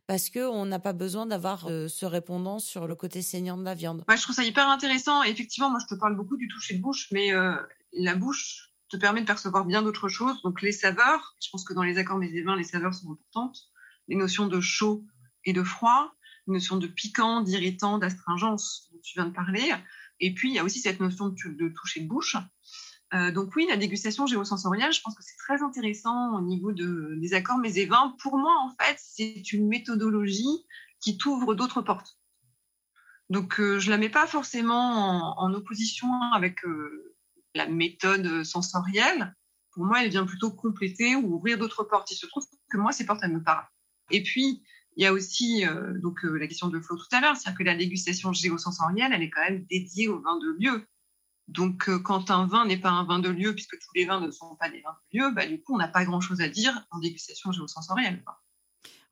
parce 0.07 0.31
qu'on 0.31 0.67
n'a 0.67 0.79
pas 0.79 0.93
besoin 0.93 1.27
d'avoir 1.27 1.67
euh, 1.69 1.89
ce 1.89 2.07
répondant 2.07 2.59
sur 2.59 2.87
le 2.87 2.95
côté 2.95 3.23
saignant 3.23 3.57
de 3.57 3.65
la 3.65 3.75
viande. 3.75 4.05
je 4.09 4.23
trouve 4.23 4.35
ça 4.35 4.45
hyper 4.45 4.69
intéressant. 4.69 5.23
Effectivement, 5.23 5.71
moi, 5.71 5.79
je 5.81 5.95
te 5.95 5.99
parle 5.99 6.17
beaucoup 6.17 6.37
du 6.37 6.49
toucher 6.49 6.75
de 6.75 6.83
bouche, 6.83 7.09
mais 7.11 7.33
euh, 7.33 7.57
la 7.93 8.15
bouche 8.15 8.73
te 8.89 8.97
permet 8.97 9.23
de 9.23 9.27
percevoir 9.27 9.65
bien 9.65 9.83
d'autres 9.83 10.09
choses. 10.09 10.41
Donc, 10.43 10.63
les 10.63 10.73
saveurs, 10.73 11.35
je 11.43 11.49
pense 11.51 11.65
que 11.65 11.75
dans 11.75 11.83
les 11.83 11.99
accords 11.99 12.19
mais 12.19 12.29
les 12.29 12.65
saveurs 12.65 12.95
sont 12.95 13.13
importantes. 13.13 13.59
Les 14.09 14.17
notions 14.17 14.47
de 14.47 14.61
chaud 14.61 15.05
et 15.45 15.53
de 15.53 15.63
froid, 15.63 16.13
les 16.47 16.55
notions 16.55 16.77
de 16.77 16.87
piquant, 16.87 17.41
d'irritant, 17.41 17.99
d'astringence 17.99 18.89
dont 18.93 19.01
tu 19.03 19.15
viens 19.15 19.27
de 19.27 19.35
parler. 19.35 19.73
Et 20.21 20.35
puis, 20.35 20.51
il 20.51 20.55
y 20.55 20.59
a 20.59 20.65
aussi 20.65 20.81
cette 20.81 21.01
notion 21.01 21.29
de, 21.29 21.69
toucher 21.69 22.01
de 22.01 22.09
bouche. 22.09 22.37
Euh, 23.15 23.31
donc 23.31 23.55
oui, 23.55 23.67
la 23.69 23.77
dégustation 23.77 24.27
géosensorielle, 24.27 24.93
je 24.93 25.01
pense 25.01 25.15
que 25.15 25.23
c'est 25.23 25.37
très 25.39 25.63
intéressant 25.63 26.37
au 26.37 26.41
niveau 26.41 26.73
des 26.73 27.35
accords 27.35 27.59
mais 27.59 27.79
et. 27.79 28.17
Pour 28.21 28.37
moi, 28.37 28.53
en 28.61 28.71
fait, 28.83 28.97
c'est 28.99 29.53
une 29.53 29.69
méthodologie 29.69 30.67
qui 31.01 31.17
t'ouvre 31.17 31.55
d'autres 31.55 31.83
portes. 31.83 32.19
Donc 33.31 33.61
euh, 33.61 33.79
je 33.79 33.91
la 33.91 33.99
mets 33.99 34.09
pas 34.09 34.27
forcément 34.27 35.39
en, 35.39 35.53
opposition 35.53 36.09
avec 36.33 36.65
euh, 36.65 37.15
la 37.55 37.69
méthode 37.69 38.43
sensorielle. 38.45 39.35
Pour 39.73 39.85
moi, 39.85 40.03
elle 40.03 40.11
vient 40.11 40.27
plutôt 40.27 40.51
compléter 40.51 41.17
ou 41.17 41.37
ouvrir 41.37 41.59
d'autres 41.59 41.85
portes. 41.85 42.11
Il 42.11 42.17
se 42.17 42.27
trouve 42.27 42.45
que 42.71 42.79
moi, 42.79 42.93
ces 42.93 43.05
portes, 43.07 43.21
elles 43.23 43.33
me 43.33 43.43
parlent. 43.43 43.67
Et 44.11 44.23
puis, 44.23 44.63
il 44.97 45.05
y 45.05 45.07
a 45.07 45.13
aussi 45.13 45.65
donc 46.03 46.23
la 46.23 46.47
question 46.47 46.69
de 46.69 46.81
Flo 46.81 46.97
tout 46.97 47.05
à 47.13 47.21
l'heure, 47.21 47.37
c'est-à-dire 47.37 47.59
que 47.59 47.65
la 47.65 47.77
dégustation 47.77 48.33
géosensorielle, 48.33 49.13
elle 49.13 49.23
est 49.23 49.31
quand 49.31 49.43
même 49.43 49.65
dédiée 49.71 50.09
au 50.09 50.21
vin 50.21 50.39
de 50.39 50.57
lieu. 50.59 50.87
Donc, 51.49 51.89
euh, 51.89 51.99
quand 51.99 52.31
un 52.31 52.47
vin 52.47 52.67
n'est 52.67 52.79
pas 52.79 52.91
un 52.91 53.05
vin 53.05 53.21
de 53.21 53.29
lieu, 53.29 53.55
puisque 53.55 53.79
tous 53.79 53.91
les 53.95 54.05
vins 54.05 54.21
ne 54.21 54.31
sont 54.31 54.57
pas 54.57 54.69
des 54.69 54.81
vins 54.81 54.97
de 55.13 55.19
lieu, 55.19 55.31
bah, 55.33 55.47
du 55.47 55.63
coup, 55.63 55.75
on 55.75 55.79
n'a 55.79 55.89
pas 55.89 56.05
grand-chose 56.05 56.41
à 56.41 56.49
dire 56.49 56.87
en 56.91 56.99
dégustation 56.99 57.53
géosensorielle. 57.53 58.23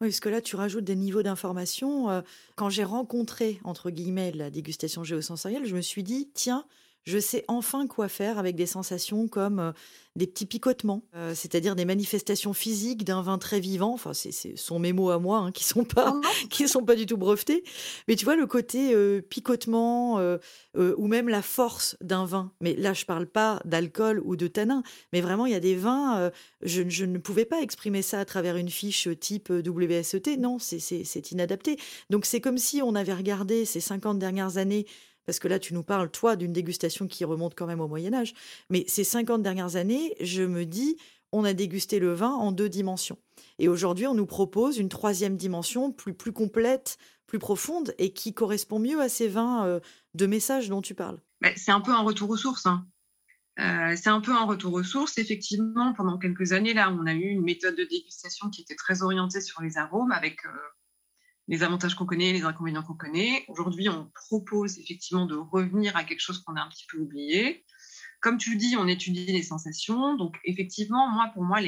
Oui, 0.01 0.09
parce 0.09 0.20
que 0.20 0.29
là, 0.29 0.40
tu 0.40 0.57
rajoutes 0.57 0.85
des 0.85 0.97
niveaux 0.97 1.23
d'information. 1.23 2.11
Euh, 2.11 2.23
quand 2.57 2.70
j'ai 2.70 2.83
rencontré, 2.83 3.61
entre 3.62 3.90
guillemets, 3.90 4.33
la 4.33 4.51
dégustation 4.51 5.05
géosensorielle, 5.05 5.64
je 5.64 5.77
me 5.77 5.81
suis 5.81 6.03
dit, 6.03 6.31
tiens, 6.35 6.66
je 7.05 7.19
sais 7.19 7.45
enfin 7.49 7.87
quoi 7.87 8.09
faire 8.09 8.38
avec 8.38 8.57
des 8.57 8.67
sensations 8.67 9.29
comme 9.29 9.59
euh, 9.59 9.73
des 10.17 10.27
petits 10.27 10.47
picotements, 10.47 11.03
euh, 11.14 11.35
c'est-à-dire 11.35 11.77
des 11.77 11.85
manifestations 11.85 12.55
physiques 12.55 13.05
d'un 13.05 13.21
vin 13.21 13.37
très 13.37 13.61
vivant. 13.61 13.93
Enfin, 13.93 14.14
c'est 14.14 14.57
sont 14.57 14.79
mes 14.79 14.93
mots 14.93 15.11
à 15.11 15.19
moi 15.19 15.38
hein, 15.38 15.53
qui 15.53 15.64
sont 15.64 15.85
pas 15.85 16.19
qui 16.51 16.67
sont 16.67 16.83
pas 16.83 16.97
du 16.97 17.05
tout 17.05 17.19
brevetés. 17.19 17.62
Mais 18.09 18.17
tu 18.17 18.25
vois 18.25 18.37
le 18.37 18.47
côté 18.47 18.95
euh, 18.95 19.21
picotement 19.21 20.21
ou 20.77 21.07
même 21.07 21.29
la 21.29 21.43
force 21.43 21.97
d'un 22.01 22.25
vin. 22.25 22.53
Mais 22.61 22.75
là, 22.75 22.93
je 22.93 23.05
parle 23.05 23.27
pas 23.27 23.61
d'alcool 23.64 24.21
ou 24.25 24.37
de 24.37 24.47
tanin, 24.47 24.83
mais 25.12 25.21
vraiment 25.21 25.47
il 25.47 25.53
y 25.53 25.57
a 25.57 25.61
des 25.61 25.77
vins. 25.77 26.31
Je, 26.62 26.88
je, 26.88 27.05
ne 27.05 27.19
pouvais 27.19 27.45
pas 27.45 27.61
exprimer 27.61 28.03
ça 28.03 28.21
à 28.21 28.25
travers 28.25 28.57
une 28.57 28.71
fiche 28.71 29.09
type 29.21 29.51
WSET. 29.51 30.37
Non, 30.38 30.59
c'est 30.59 31.31
inadapté. 31.33 31.77
Donc 32.11 32.25
c'est 32.25 32.40
comme 32.40 32.59
si 32.59 32.83
on 32.83 32.95
avait 32.95 33.14
regardé 33.14 33.64
ces 33.64 33.81
50 33.81 34.19
dernières 34.19 34.57
années 34.57 34.87
parce 35.27 35.39
que 35.39 35.49
là, 35.49 35.59
tu 35.59 35.75
nous 35.75 35.83
parles, 35.83 36.11
toi, 36.11 36.37
d'une 36.37 36.53
dégustation 36.53 37.07
qui 37.07 37.25
remonte 37.25 37.55
quand 37.55 37.67
même 37.67 37.81
au 37.81 37.89
Moyen 37.89 38.15
Âge. 38.15 38.35
Mais 38.71 38.85
ces 38.89 39.05
50 39.05 39.43
dernières 39.43 39.77
années, 39.77 40.15
je 40.21 40.43
me 40.43 40.65
dis, 40.65 40.97
on 41.33 41.45
a 41.45 41.53
dégusté 41.53 41.99
le 41.99 42.13
vin 42.13 42.31
en 42.31 42.53
deux 42.53 42.69
dimensions. 42.69 43.19
Et 43.59 43.69
aujourd'hui, 43.69 44.07
on 44.07 44.15
nous 44.15 44.27
propose 44.27 44.79
une 44.79 44.89
troisième 44.89 45.37
dimension 45.37 45.93
plus, 45.93 46.15
plus 46.15 46.33
complète, 46.33 46.97
plus 47.27 47.39
profonde, 47.39 47.95
et 47.99 48.13
qui 48.13 48.35
correspond 48.35 48.79
mieux 48.79 49.01
à 49.01 49.09
ces 49.09 49.29
vins 49.29 49.67
euh, 49.67 49.81
de 50.15 50.27
messages 50.27 50.69
dont 50.69 50.83
tu 50.83 50.95
parles. 50.95 51.21
C'est 51.57 51.73
un 51.73 51.81
peu 51.81 51.91
un 51.91 52.03
retour 52.03 52.31
aux 52.31 52.37
sources. 52.37 52.67
Hein. 52.67 52.87
Euh, 53.59 53.95
c'est 53.97 54.11
un 54.11 54.21
peu 54.21 54.33
un 54.33 54.45
retour 54.45 54.73
aux 54.75 54.83
sources. 54.83 55.19
Effectivement, 55.19 55.93
pendant 55.95 56.19
quelques 56.19 56.53
années, 56.53 56.75
là, 56.75 56.91
on 56.91 57.07
a 57.07 57.15
eu 57.15 57.27
une 57.27 57.43
méthode 57.43 57.77
de 57.77 57.85
dégustation 57.85 58.51
qui 58.51 58.63
était 58.63 58.77
très 58.77 59.03
orientée 59.03 59.41
sur 59.41 59.63
les 59.63 59.77
arômes, 59.77 60.13
avec 60.13 60.45
euh, 60.47 60.51
les 61.49 61.63
avantages 61.63 61.95
qu'on 61.95 62.07
connaît, 62.07 62.33
les 62.33 62.45
inconvénients 62.45 62.83
qu'on 62.83 62.95
connaît. 62.95 63.45
Aujourd'hui, 63.49 63.89
on 63.89 64.11
propose 64.15 64.79
effectivement 64.79 65.27
de 65.27 65.37
revenir 65.37 65.97
à 65.97 66.05
quelque 66.05 66.21
chose 66.21 66.41
qu'on 66.41 66.57
a 66.57 66.63
un 66.63 66.69
petit 66.69 66.87
peu 66.91 66.99
oublié. 66.99 67.65
Comme 68.21 68.39
tu 68.39 68.53
le 68.53 68.57
dis, 68.57 68.77
on 68.79 68.89
étudie 68.89 69.27
les 69.27 69.43
sensations. 69.43 70.17
Donc, 70.17 70.39
effectivement, 70.45 71.11
moi, 71.11 71.31
pour 71.35 71.45
moi, 71.45 71.61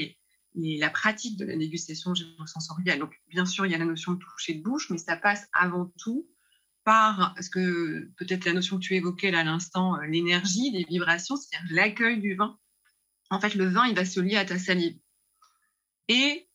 la 0.55 0.91
pratique 0.91 1.39
de 1.39 1.45
la 1.45 1.57
dégustation 1.57 2.15
géosensorielle, 2.15 2.99
donc 2.99 3.15
bien 3.29 3.45
sûr, 3.45 3.67
il 3.67 3.73
y 3.73 3.75
a 3.75 3.79
la 3.79 3.85
notion 3.85 4.13
de 4.13 4.19
toucher 4.19 4.55
de 4.55 4.63
bouche, 4.63 4.89
mais 4.91 4.99
ça 4.99 5.17
passe 5.17 5.47
avant 5.53 5.93
tout 5.99 6.27
par 6.85 7.35
ce 7.41 7.51
que 7.51 8.11
peut-être 8.17 8.45
la 8.45 8.53
notion 8.53 8.77
que 8.79 8.83
tu 8.83 8.95
évoquais 8.95 9.33
là 9.33 9.41
à 9.41 9.45
l'instant, 9.45 9.97
euh, 9.97 10.07
l'énergie, 10.07 10.71
les 10.71 10.85
vibrations, 10.85 11.37
c'est-à-dire 11.37 11.69
l'accueil 11.75 12.21
du 12.21 12.37
vin. 12.37 12.59
En 13.29 13.41
fait, 13.41 13.57
le 13.57 13.67
vin, 13.67 13.87
il 13.89 13.97
va 13.97 14.05
se 14.05 14.21
lier 14.21 14.37
à 14.37 14.45
ta 14.45 14.57
salive. 14.57 14.97
Et 16.09 16.46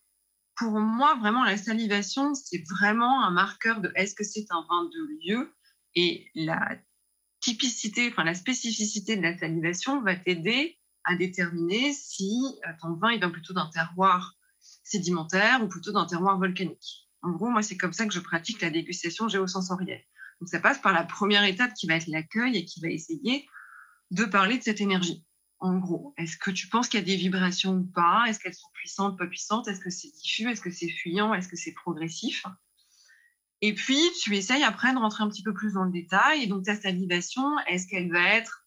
pour 0.62 0.80
moi, 0.80 1.16
vraiment, 1.16 1.44
la 1.44 1.58
salivation, 1.58 2.36
c'est 2.36 2.62
vraiment 2.70 3.26
un 3.26 3.32
marqueur 3.32 3.82
de 3.82 3.92
est-ce 3.96 4.14
que 4.14 4.24
c'est 4.24 4.46
un 4.52 4.64
vin 4.70 4.84
de 4.84 5.26
lieu 5.26 5.52
et 5.96 6.28
la 6.36 6.78
typicité, 7.40 8.10
enfin 8.12 8.24
la 8.24 8.36
spécificité 8.36 9.18
de 9.18 9.24
la 9.24 9.36
salivation 9.36 10.04
va 10.04 10.16
t'aider 10.16 10.78
à 11.04 11.16
déterminer 11.16 11.94
si 11.94 12.40
euh, 12.68 12.72
ton 12.80 12.94
vin 12.94 13.12
il 13.12 13.18
vient 13.18 13.32
plutôt 13.32 13.54
d'un 13.54 13.72
terroir 13.74 14.36
sédimentaire 14.84 15.64
ou 15.64 15.68
plutôt 15.68 15.94
d'un 15.94 16.06
terroir 16.06 16.38
volcanique. 16.38 17.10
En 17.24 17.32
gros, 17.32 17.50
moi, 17.50 17.64
c'est 17.64 17.78
comme 17.78 17.94
ça 17.94 18.06
que 18.06 18.14
je 18.14 18.20
pratique 18.20 18.62
la 18.62 18.70
dégustation 18.70 19.28
géosensorielle. 19.28 20.04
Donc, 20.42 20.50
ça 20.50 20.60
passe 20.60 20.78
par 20.78 20.94
la 20.94 21.04
première 21.04 21.44
étape 21.44 21.74
qui 21.74 21.88
va 21.88 21.96
être 21.96 22.08
l'accueil 22.08 22.56
et 22.56 22.66
qui 22.66 22.82
va 22.82 22.90
essayer 22.90 23.48
de 24.12 24.26
parler 24.26 24.60
de 24.60 24.64
cette 24.64 24.80
énergie. 24.80 25.26
En 25.62 25.78
gros, 25.78 26.16
est-ce 26.18 26.38
que 26.38 26.50
tu 26.50 26.68
penses 26.68 26.88
qu'il 26.88 27.00
y 27.00 27.04
a 27.04 27.06
des 27.06 27.16
vibrations 27.16 27.74
ou 27.74 27.84
pas? 27.84 28.26
Est-ce 28.28 28.40
qu'elles 28.40 28.56
sont 28.56 28.72
puissantes, 28.74 29.18
pas 29.18 29.28
puissantes? 29.28 29.68
Est-ce 29.68 29.80
que 29.80 29.92
c'est 29.92 30.10
diffus? 30.10 30.50
Est-ce 30.50 30.60
que 30.60 30.72
c'est 30.72 30.90
fuyant? 30.90 31.36
Est-ce 31.36 31.48
que 31.48 31.56
c'est 31.56 31.74
progressif? 31.74 32.44
Et 33.62 33.76
puis, 33.76 34.02
tu 34.24 34.36
essayes 34.36 34.64
après 34.64 34.92
de 34.92 34.98
rentrer 34.98 35.24
un 35.24 35.30
petit 35.30 35.44
peu 35.44 35.54
plus 35.54 35.74
dans 35.74 35.84
le 35.84 35.92
détail. 35.92 36.42
Et 36.42 36.48
donc, 36.48 36.66
ta 36.66 36.76
salivation, 36.76 37.60
est-ce 37.68 37.86
qu'elle 37.86 38.12
va 38.12 38.34
être 38.34 38.66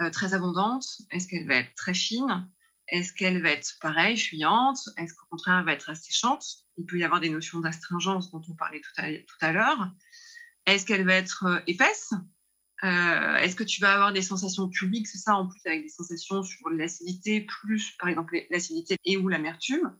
euh, 0.00 0.08
très 0.10 0.34
abondante? 0.34 0.86
Est-ce 1.10 1.26
qu'elle 1.26 1.48
va 1.48 1.56
être 1.56 1.74
très 1.74 1.94
fine? 1.94 2.48
Est-ce 2.86 3.12
qu'elle 3.12 3.42
va 3.42 3.50
être 3.50 3.76
pareille, 3.80 4.16
fuyante? 4.16 4.78
Est-ce 4.98 5.14
qu'au 5.14 5.26
contraire, 5.28 5.58
elle 5.58 5.64
va 5.64 5.72
être 5.72 5.90
asséchante? 5.90 6.44
Il 6.76 6.86
peut 6.86 6.98
y 6.98 7.02
avoir 7.02 7.20
des 7.20 7.30
notions 7.30 7.58
d'astringence 7.58 8.30
dont 8.30 8.42
on 8.48 8.54
parlait 8.54 8.80
tout 8.80 9.02
à, 9.02 9.12
tout 9.12 9.38
à 9.40 9.52
l'heure. 9.52 9.90
Est-ce 10.66 10.86
qu'elle 10.86 11.04
va 11.04 11.14
être 11.14 11.44
euh, 11.46 11.58
épaisse? 11.66 12.12
Euh, 12.84 13.36
Est-ce 13.36 13.56
que 13.56 13.64
tu 13.64 13.80
vas 13.80 13.94
avoir 13.94 14.12
des 14.12 14.22
sensations 14.22 14.68
publiques 14.68 15.06
C'est 15.06 15.18
ça 15.18 15.34
en 15.34 15.46
plus 15.46 15.60
avec 15.64 15.82
des 15.82 15.88
sensations 15.88 16.42
sur 16.42 16.68
l'acidité, 16.70 17.40
plus 17.40 17.92
par 17.98 18.08
exemple 18.08 18.38
l'acidité 18.50 18.96
et 19.04 19.16
ou 19.16 19.28
l'amertume. 19.28 19.96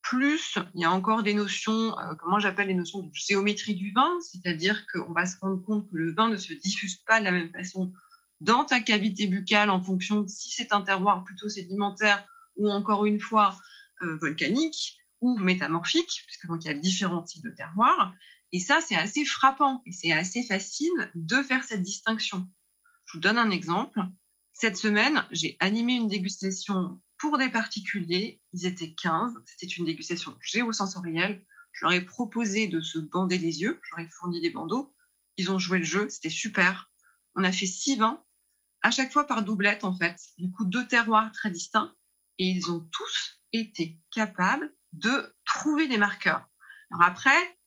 Plus, 0.00 0.58
il 0.74 0.80
y 0.80 0.84
a 0.84 0.90
encore 0.90 1.22
des 1.22 1.34
notions, 1.34 1.98
euh, 1.98 2.14
comment 2.14 2.38
j'appelle 2.38 2.68
les 2.68 2.74
notions 2.74 3.02
de 3.02 3.10
géométrie 3.12 3.74
du 3.74 3.92
vin, 3.92 4.10
c'est-à-dire 4.20 4.86
qu'on 4.92 5.12
va 5.12 5.26
se 5.26 5.36
rendre 5.40 5.62
compte 5.62 5.90
que 5.90 5.96
le 5.96 6.14
vin 6.14 6.28
ne 6.28 6.36
se 6.36 6.54
diffuse 6.54 6.96
pas 6.96 7.20
de 7.20 7.24
la 7.24 7.32
même 7.32 7.50
façon 7.50 7.92
dans 8.40 8.64
ta 8.64 8.80
cavité 8.80 9.26
buccale 9.26 9.68
en 9.68 9.82
fonction 9.82 10.22
de 10.22 10.28
si 10.28 10.50
c'est 10.50 10.72
un 10.72 10.80
terroir 10.80 11.24
plutôt 11.24 11.48
sédimentaire 11.48 12.24
ou 12.56 12.70
encore 12.70 13.04
une 13.04 13.20
fois 13.20 13.58
volcanique 14.00 14.98
ou 15.20 15.36
métamorphique, 15.38 16.22
puisque 16.26 16.46
donc 16.46 16.64
il 16.64 16.68
y 16.68 16.70
a 16.70 16.74
différents 16.74 17.22
types 17.22 17.42
de 17.42 17.50
terroirs. 17.50 18.14
Et 18.52 18.60
ça, 18.60 18.80
c'est 18.80 18.96
assez 18.96 19.24
frappant 19.24 19.82
et 19.86 19.92
c'est 19.92 20.12
assez 20.12 20.42
facile 20.42 21.10
de 21.14 21.42
faire 21.42 21.64
cette 21.64 21.82
distinction. 21.82 22.48
Je 23.06 23.14
vous 23.14 23.20
donne 23.20 23.38
un 23.38 23.50
exemple. 23.50 24.00
Cette 24.52 24.76
semaine, 24.76 25.24
j'ai 25.30 25.56
animé 25.60 25.94
une 25.94 26.08
dégustation 26.08 27.00
pour 27.18 27.38
des 27.38 27.50
particuliers. 27.50 28.40
Ils 28.52 28.66
étaient 28.66 28.94
15. 28.94 29.34
C'était 29.44 29.72
une 29.72 29.84
dégustation 29.84 30.36
géosensorielle. 30.40 31.44
Je 31.72 31.84
leur 31.84 31.92
ai 31.92 32.04
proposé 32.04 32.68
de 32.68 32.80
se 32.80 32.98
bander 32.98 33.38
les 33.38 33.60
yeux. 33.60 33.80
Je 33.82 33.96
leur 33.96 34.06
ai 34.06 34.10
fourni 34.10 34.40
des 34.40 34.50
bandeaux. 34.50 34.94
Ils 35.36 35.50
ont 35.50 35.58
joué 35.58 35.78
le 35.78 35.84
jeu. 35.84 36.08
C'était 36.08 36.30
super. 36.30 36.90
On 37.34 37.44
a 37.44 37.52
fait 37.52 37.66
six 37.66 37.96
vins, 37.96 38.22
à 38.82 38.90
chaque 38.90 39.12
fois 39.12 39.26
par 39.26 39.42
doublette, 39.42 39.84
en 39.84 39.96
fait. 39.96 40.16
Du 40.38 40.50
coup, 40.50 40.64
deux 40.64 40.86
terroirs 40.86 41.30
très 41.32 41.50
distincts. 41.50 41.94
Et 42.38 42.46
ils 42.46 42.70
ont 42.70 42.80
tous 42.92 43.42
été 43.52 44.00
capables 44.10 44.72
de 44.92 45.34
trouver 45.44 45.88
des 45.88 45.98
marqueurs. 45.98 46.48
Alors 46.90 47.06
après, 47.06 47.57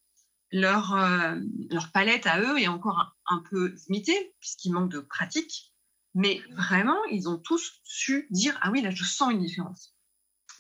leur, 0.52 0.94
euh, 0.94 1.40
leur 1.70 1.92
palette 1.92 2.28
à 2.28 2.40
eux 2.42 2.60
est 2.60 2.68
encore 2.68 3.16
un, 3.26 3.44
peu 3.50 3.74
limitée, 3.88 4.36
puisqu'il 4.40 4.74
manque 4.74 4.92
de 4.92 5.00
pratique. 5.00 5.74
Mais 6.14 6.42
vraiment, 6.52 7.02
ils 7.06 7.30
ont 7.30 7.38
tous 7.38 7.80
su 7.84 8.28
dire 8.32 8.58
Ah 8.62 8.72
oui, 8.72 8.82
là, 8.82 8.92
je 8.92 9.04
sens 9.04 9.32
une 9.32 9.42
différence. 9.42 9.96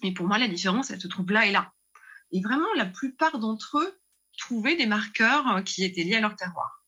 Et 0.02 0.14
pour 0.14 0.28
moi, 0.28 0.38
la 0.38 0.48
différence, 0.48 0.92
elle 0.92 1.02
se 1.02 1.08
trouve 1.08 1.30
là 1.32 1.46
et 1.46 1.52
là. 1.52 1.74
Et 2.32 2.42
vraiment, 2.42 2.74
la 2.76 2.86
plupart 2.86 3.38
d'entre 3.38 3.80
eux 3.80 4.00
trouvaient 4.38 4.78
des 4.78 4.86
marqueurs 4.86 5.48
euh, 5.48 5.62
qui 5.62 5.84
étaient 5.84 6.04
liés 6.04 6.16
à 6.16 6.22
leur 6.22 6.36
terroir. 6.36 6.86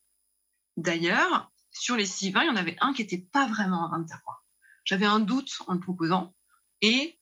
D'ailleurs, 0.77 1.51
sur 1.71 1.97
les 1.97 2.05
six 2.05 2.31
vins, 2.31 2.43
il 2.43 2.47
y 2.47 2.51
en 2.51 2.55
avait 2.55 2.77
un 2.79 2.93
qui 2.93 3.01
n'était 3.01 3.27
pas 3.31 3.47
vraiment 3.47 3.85
un 3.85 3.89
vin 3.89 3.99
de 3.99 4.07
terroir. 4.07 4.45
J'avais 4.85 5.05
un 5.05 5.19
doute 5.19 5.61
en 5.67 5.73
le 5.73 5.79
proposant. 5.79 6.33
Et 6.81 7.19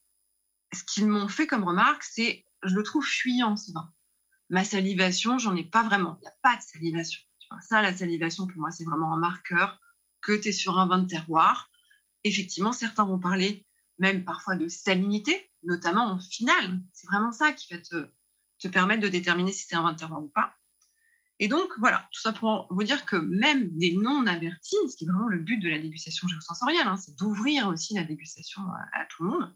ce 0.73 0.83
qu'ils 0.83 1.07
m'ont 1.07 1.27
fait 1.27 1.47
comme 1.47 1.63
remarque, 1.63 2.03
c'est 2.03 2.45
je 2.63 2.75
le 2.75 2.83
trouve 2.83 3.05
fuyant, 3.05 3.57
ce 3.57 3.71
vin 3.71 3.91
ma 4.51 4.65
salivation, 4.65 5.39
j'en 5.39 5.55
ai 5.55 5.63
pas 5.63 5.81
vraiment. 5.81 6.17
Il 6.19 6.23
n'y 6.23 6.27
a 6.27 6.35
pas 6.43 6.57
de 6.57 6.61
salivation. 6.61 7.21
Ça, 7.61 7.81
la 7.81 7.95
salivation, 7.95 8.47
pour 8.47 8.59
moi, 8.59 8.69
c'est 8.69 8.83
vraiment 8.83 9.13
un 9.13 9.17
marqueur 9.17 9.79
que 10.21 10.33
tu 10.33 10.49
es 10.49 10.51
sur 10.51 10.77
un 10.77 10.87
vin 10.87 10.99
de 10.99 11.07
terroir. 11.07 11.71
Effectivement, 12.25 12.73
certains 12.73 13.05
vont 13.05 13.19
parler 13.19 13.65
même 13.97 14.25
parfois 14.25 14.55
de 14.55 14.67
salinité, 14.67 15.49
notamment 15.63 16.05
en 16.05 16.19
finale. 16.19 16.81
C'est 16.91 17.07
vraiment 17.07 17.31
ça 17.31 17.53
qui 17.53 17.73
va 17.73 17.79
te, 17.79 18.67
permettre 18.67 19.01
de 19.01 19.07
déterminer 19.07 19.53
si 19.53 19.65
c'est 19.67 19.75
un 19.75 19.83
vin 19.83 19.93
de 19.93 19.97
terroir 19.97 20.21
ou 20.21 20.27
pas. 20.27 20.53
Et 21.39 21.47
donc, 21.47 21.71
voilà, 21.79 22.07
tout 22.11 22.19
ça 22.19 22.33
pour 22.33 22.67
vous 22.69 22.83
dire 22.83 23.05
que 23.05 23.15
même 23.15 23.69
des 23.77 23.95
non-avertis, 23.95 24.75
ce 24.89 24.97
qui 24.97 25.05
est 25.05 25.07
vraiment 25.07 25.29
le 25.29 25.39
but 25.39 25.57
de 25.57 25.69
la 25.69 25.79
dégustation 25.79 26.27
géosensorielle, 26.27 26.87
hein, 26.87 26.97
c'est 26.97 27.17
d'ouvrir 27.17 27.67
aussi 27.69 27.93
la 27.95 28.03
dégustation 28.03 28.61
à, 28.93 29.05
tout 29.05 29.23
le 29.23 29.29
monde, 29.29 29.55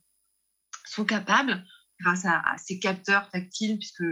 sont 0.86 1.06
capables, 1.06 1.66
grâce 2.00 2.26
à 2.26 2.44
ces 2.58 2.80
capteurs 2.80 3.30
tactiles, 3.30 3.78
puisque 3.78 4.04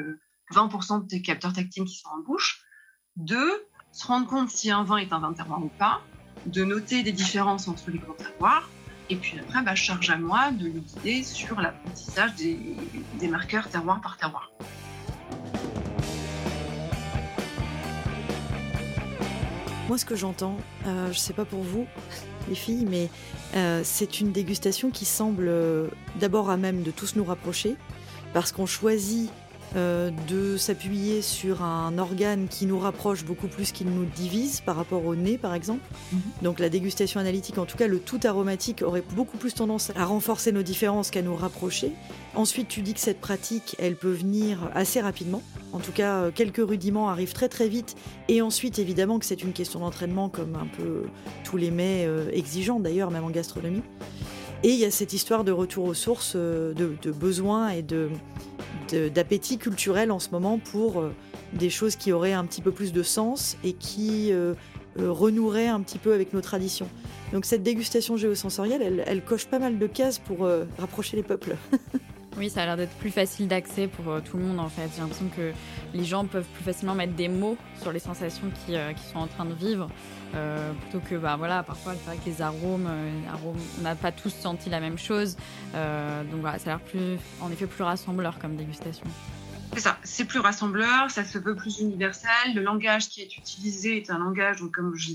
20% 0.51 1.03
de 1.03 1.07
tes 1.07 1.21
capteurs 1.21 1.53
tactiles 1.53 1.85
qui 1.85 1.97
sont 1.97 2.09
en 2.09 2.19
bouche, 2.19 2.61
de 3.15 3.67
se 3.91 4.07
rendre 4.07 4.27
compte 4.27 4.49
si 4.49 4.71
un 4.71 4.83
vin 4.83 4.97
est 4.97 5.13
un 5.13 5.19
vin 5.19 5.33
terroir 5.33 5.63
ou 5.63 5.69
pas, 5.77 6.01
de 6.45 6.63
noter 6.63 7.03
des 7.03 7.11
différences 7.11 7.67
entre 7.67 7.91
les 7.91 7.99
grands 7.99 8.13
terroirs, 8.13 8.69
et 9.09 9.15
puis 9.15 9.37
après, 9.39 9.61
bah, 9.63 9.75
charge 9.75 10.09
à 10.09 10.17
moi 10.17 10.51
de 10.51 10.65
lui 10.65 10.81
guider 10.81 11.23
sur 11.23 11.59
l'apprentissage 11.59 12.35
des, 12.35 12.57
des 13.19 13.27
marqueurs 13.27 13.69
terroir 13.69 14.01
par 14.01 14.17
terroir. 14.17 14.51
Moi, 19.89 19.97
ce 19.97 20.05
que 20.05 20.15
j'entends, 20.15 20.57
euh, 20.87 21.07
je 21.07 21.11
ne 21.11 21.19
sais 21.19 21.33
pas 21.33 21.45
pour 21.45 21.61
vous, 21.61 21.85
les 22.47 22.55
filles, 22.55 22.87
mais 22.89 23.09
euh, 23.55 23.81
c'est 23.83 24.21
une 24.21 24.31
dégustation 24.31 24.89
qui 24.89 25.05
semble 25.05 25.47
euh, 25.47 25.87
d'abord 26.19 26.49
à 26.49 26.57
même 26.57 26.83
de 26.83 26.91
tous 26.91 27.15
nous 27.15 27.25
rapprocher, 27.25 27.75
parce 28.33 28.51
qu'on 28.51 28.65
choisit 28.65 29.29
euh, 29.75 30.11
de 30.27 30.55
s'appuyer 30.55 31.23
sur 31.23 31.63
un 31.63 31.97
organe 31.97 32.47
qui 32.47 32.67
nous 32.67 32.77
rapproche 32.77 33.25
beaucoup 33.25 33.47
plus 33.47 33.71
qu'il 33.71 33.87
nous 33.87 34.05
divise 34.05 34.61
par 34.61 34.75
rapport 34.75 35.03
au 35.03 35.15
nez, 35.15 35.39
par 35.39 35.55
exemple. 35.55 35.81
Mhm. 36.11 36.19
Donc 36.43 36.59
la 36.59 36.69
dégustation 36.69 37.19
analytique, 37.19 37.57
en 37.57 37.65
tout 37.65 37.75
cas 37.75 37.87
le 37.87 37.97
tout 37.97 38.19
aromatique, 38.23 38.83
aurait 38.83 39.03
beaucoup 39.15 39.37
plus 39.37 39.55
tendance 39.55 39.91
à 39.95 40.05
renforcer 40.05 40.51
nos 40.51 40.61
différences 40.61 41.09
qu'à 41.09 41.23
nous 41.23 41.35
rapprocher. 41.35 41.91
Ensuite, 42.35 42.67
tu 42.67 42.81
dis 42.81 42.93
que 42.93 42.99
cette 42.99 43.19
pratique, 43.19 43.75
elle 43.79 43.95
peut 43.95 44.11
venir 44.11 44.69
assez 44.75 45.01
rapidement. 45.01 45.41
En 45.71 45.79
tout 45.79 45.91
cas, 45.91 46.17
euh, 46.17 46.31
quelques 46.31 46.61
rudiments 46.67 47.09
arrivent 47.09 47.33
très 47.33 47.49
très 47.49 47.67
vite. 47.67 47.95
Et 48.27 48.43
ensuite, 48.43 48.77
évidemment 48.77 49.17
que 49.17 49.25
c'est 49.25 49.41
une 49.41 49.53
question 49.53 49.79
d'entraînement, 49.79 50.29
comme 50.29 50.55
un 50.55 50.67
peu 50.67 51.05
tous 51.43 51.57
les 51.57 51.71
mets 51.71 52.05
euh, 52.05 52.29
exigeants 52.31 52.79
d'ailleurs, 52.79 53.09
même 53.09 53.23
en 53.23 53.31
gastronomie. 53.31 53.81
Et 54.61 54.69
il 54.69 54.79
y 54.79 54.85
a 54.85 54.91
cette 54.91 55.13
histoire 55.13 55.43
de 55.43 55.51
retour 55.51 55.85
aux 55.85 55.93
sources, 55.95 56.35
de, 56.35 56.73
de 56.73 57.11
besoins 57.11 57.69
et 57.69 57.81
de, 57.81 58.09
d'appétit 59.13 59.57
culturel 59.57 60.11
en 60.11 60.19
ce 60.19 60.29
moment 60.29 60.59
pour 60.59 60.99
euh, 60.99 61.13
des 61.53 61.69
choses 61.69 61.95
qui 61.95 62.11
auraient 62.11 62.33
un 62.33 62.45
petit 62.45 62.61
peu 62.61 62.71
plus 62.71 62.93
de 62.93 63.03
sens 63.03 63.57
et 63.63 63.73
qui 63.73 64.31
euh, 64.31 64.53
euh, 64.99 65.11
renoueraient 65.11 65.67
un 65.67 65.81
petit 65.81 65.97
peu 65.97 66.13
avec 66.13 66.33
nos 66.33 66.41
traditions. 66.41 66.87
Donc 67.31 67.45
cette 67.45 67.63
dégustation 67.63 68.17
géosensorielle, 68.17 69.03
elle, 69.05 69.23
coche 69.23 69.45
pas 69.45 69.59
mal 69.59 69.79
de 69.79 69.87
cases 69.87 70.19
pour 70.19 70.47
rapprocher 70.77 71.17
les 71.17 71.23
peuples. 71.23 71.55
Oui, 72.37 72.49
ça 72.49 72.63
a 72.63 72.65
l'air 72.65 72.77
d'être 72.77 72.95
plus 72.97 73.11
facile 73.11 73.47
d'accès 73.47 73.87
pour 73.87 74.21
tout 74.23 74.37
le 74.37 74.43
monde 74.43 74.59
en 74.59 74.69
fait. 74.69 74.89
J'ai 74.95 75.01
l'impression 75.01 75.29
que 75.29 75.51
les 75.93 76.03
gens 76.03 76.25
peuvent 76.25 76.47
plus 76.55 76.63
facilement 76.63 76.95
mettre 76.95 77.13
des 77.13 77.27
mots 77.27 77.57
sur 77.81 77.91
les 77.91 77.99
sensations 77.99 78.51
qui, 78.65 78.73
sont 79.11 79.19
en 79.19 79.27
train 79.27 79.45
de 79.45 79.53
vivre. 79.53 79.89
plutôt 80.81 80.99
que 81.07 81.15
bah 81.15 81.35
voilà 81.37 81.61
parfois 81.61 81.93
c'est 81.93 82.05
vrai 82.05 82.17
que 82.17 82.25
les 82.25 82.41
arômes, 82.41 82.89
arômes 83.31 83.59
on 83.79 83.81
n'a 83.83 83.95
pas 83.95 84.11
tous 84.11 84.33
senti 84.33 84.69
la 84.69 84.79
même 84.79 84.97
chose 84.97 85.37
donc 85.73 86.41
voilà 86.41 86.57
ça 86.57 86.71
a 86.71 86.77
l'air 86.77 86.85
plus 86.85 87.19
en 87.39 87.51
effet 87.51 87.67
plus 87.67 87.83
rassembleur 87.83 88.39
comme 88.39 88.55
dégustation 88.55 89.05
c'est 89.73 89.79
ça 89.79 89.97
c'est 90.03 90.25
plus 90.25 90.39
rassembleur 90.39 91.09
ça 91.09 91.23
se 91.23 91.37
veut 91.37 91.55
plus 91.55 91.79
universel 91.79 92.53
le 92.53 92.61
langage 92.61 93.09
qui 93.09 93.21
est 93.21 93.37
utilisé 93.37 93.97
est 93.97 94.09
un 94.09 94.19
langage 94.19 94.59
donc 94.59 94.71
comme 94.71 94.95
je, 94.95 95.13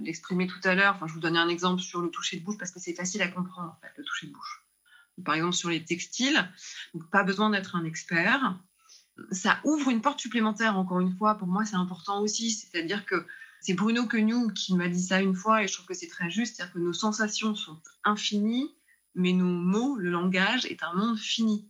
l'exprimais 0.00 0.46
tout 0.46 0.60
à 0.64 0.74
l'heure 0.74 0.94
enfin 0.94 1.06
je 1.06 1.14
vous 1.14 1.20
donnais 1.20 1.38
un 1.38 1.48
exemple 1.48 1.80
sur 1.80 2.00
le 2.00 2.10
toucher 2.10 2.38
de 2.38 2.44
bouche 2.44 2.58
parce 2.58 2.70
que 2.70 2.80
c'est 2.80 2.94
facile 2.94 3.22
à 3.22 3.28
comprendre 3.28 3.76
en 3.76 3.80
fait, 3.80 3.92
le 3.96 4.04
toucher 4.04 4.26
de 4.26 4.32
bouche 4.32 4.64
par 5.24 5.34
exemple 5.34 5.54
sur 5.54 5.70
les 5.70 5.84
textiles 5.84 6.48
donc 6.94 7.08
pas 7.10 7.24
besoin 7.24 7.50
d'être 7.50 7.76
un 7.76 7.84
expert 7.84 8.58
ça 9.30 9.60
ouvre 9.64 9.90
une 9.90 10.00
porte 10.00 10.20
supplémentaire, 10.20 10.76
encore 10.76 11.00
une 11.00 11.16
fois. 11.16 11.36
Pour 11.36 11.48
moi, 11.48 11.64
c'est 11.64 11.76
important 11.76 12.20
aussi. 12.20 12.50
C'est-à-dire 12.50 13.04
que 13.04 13.26
c'est 13.60 13.74
Bruno 13.74 14.06
Queneau 14.06 14.48
qui 14.50 14.74
m'a 14.74 14.88
dit 14.88 15.02
ça 15.02 15.20
une 15.20 15.34
fois 15.34 15.62
et 15.62 15.68
je 15.68 15.74
trouve 15.74 15.86
que 15.86 15.94
c'est 15.94 16.08
très 16.08 16.30
juste. 16.30 16.56
C'est-à-dire 16.56 16.74
que 16.74 16.78
nos 16.78 16.92
sensations 16.92 17.54
sont 17.54 17.80
infinies, 18.04 18.70
mais 19.14 19.32
nos 19.32 19.46
mots, 19.46 19.96
le 19.96 20.10
langage, 20.10 20.66
est 20.66 20.82
un 20.82 20.92
monde 20.92 21.18
fini. 21.18 21.68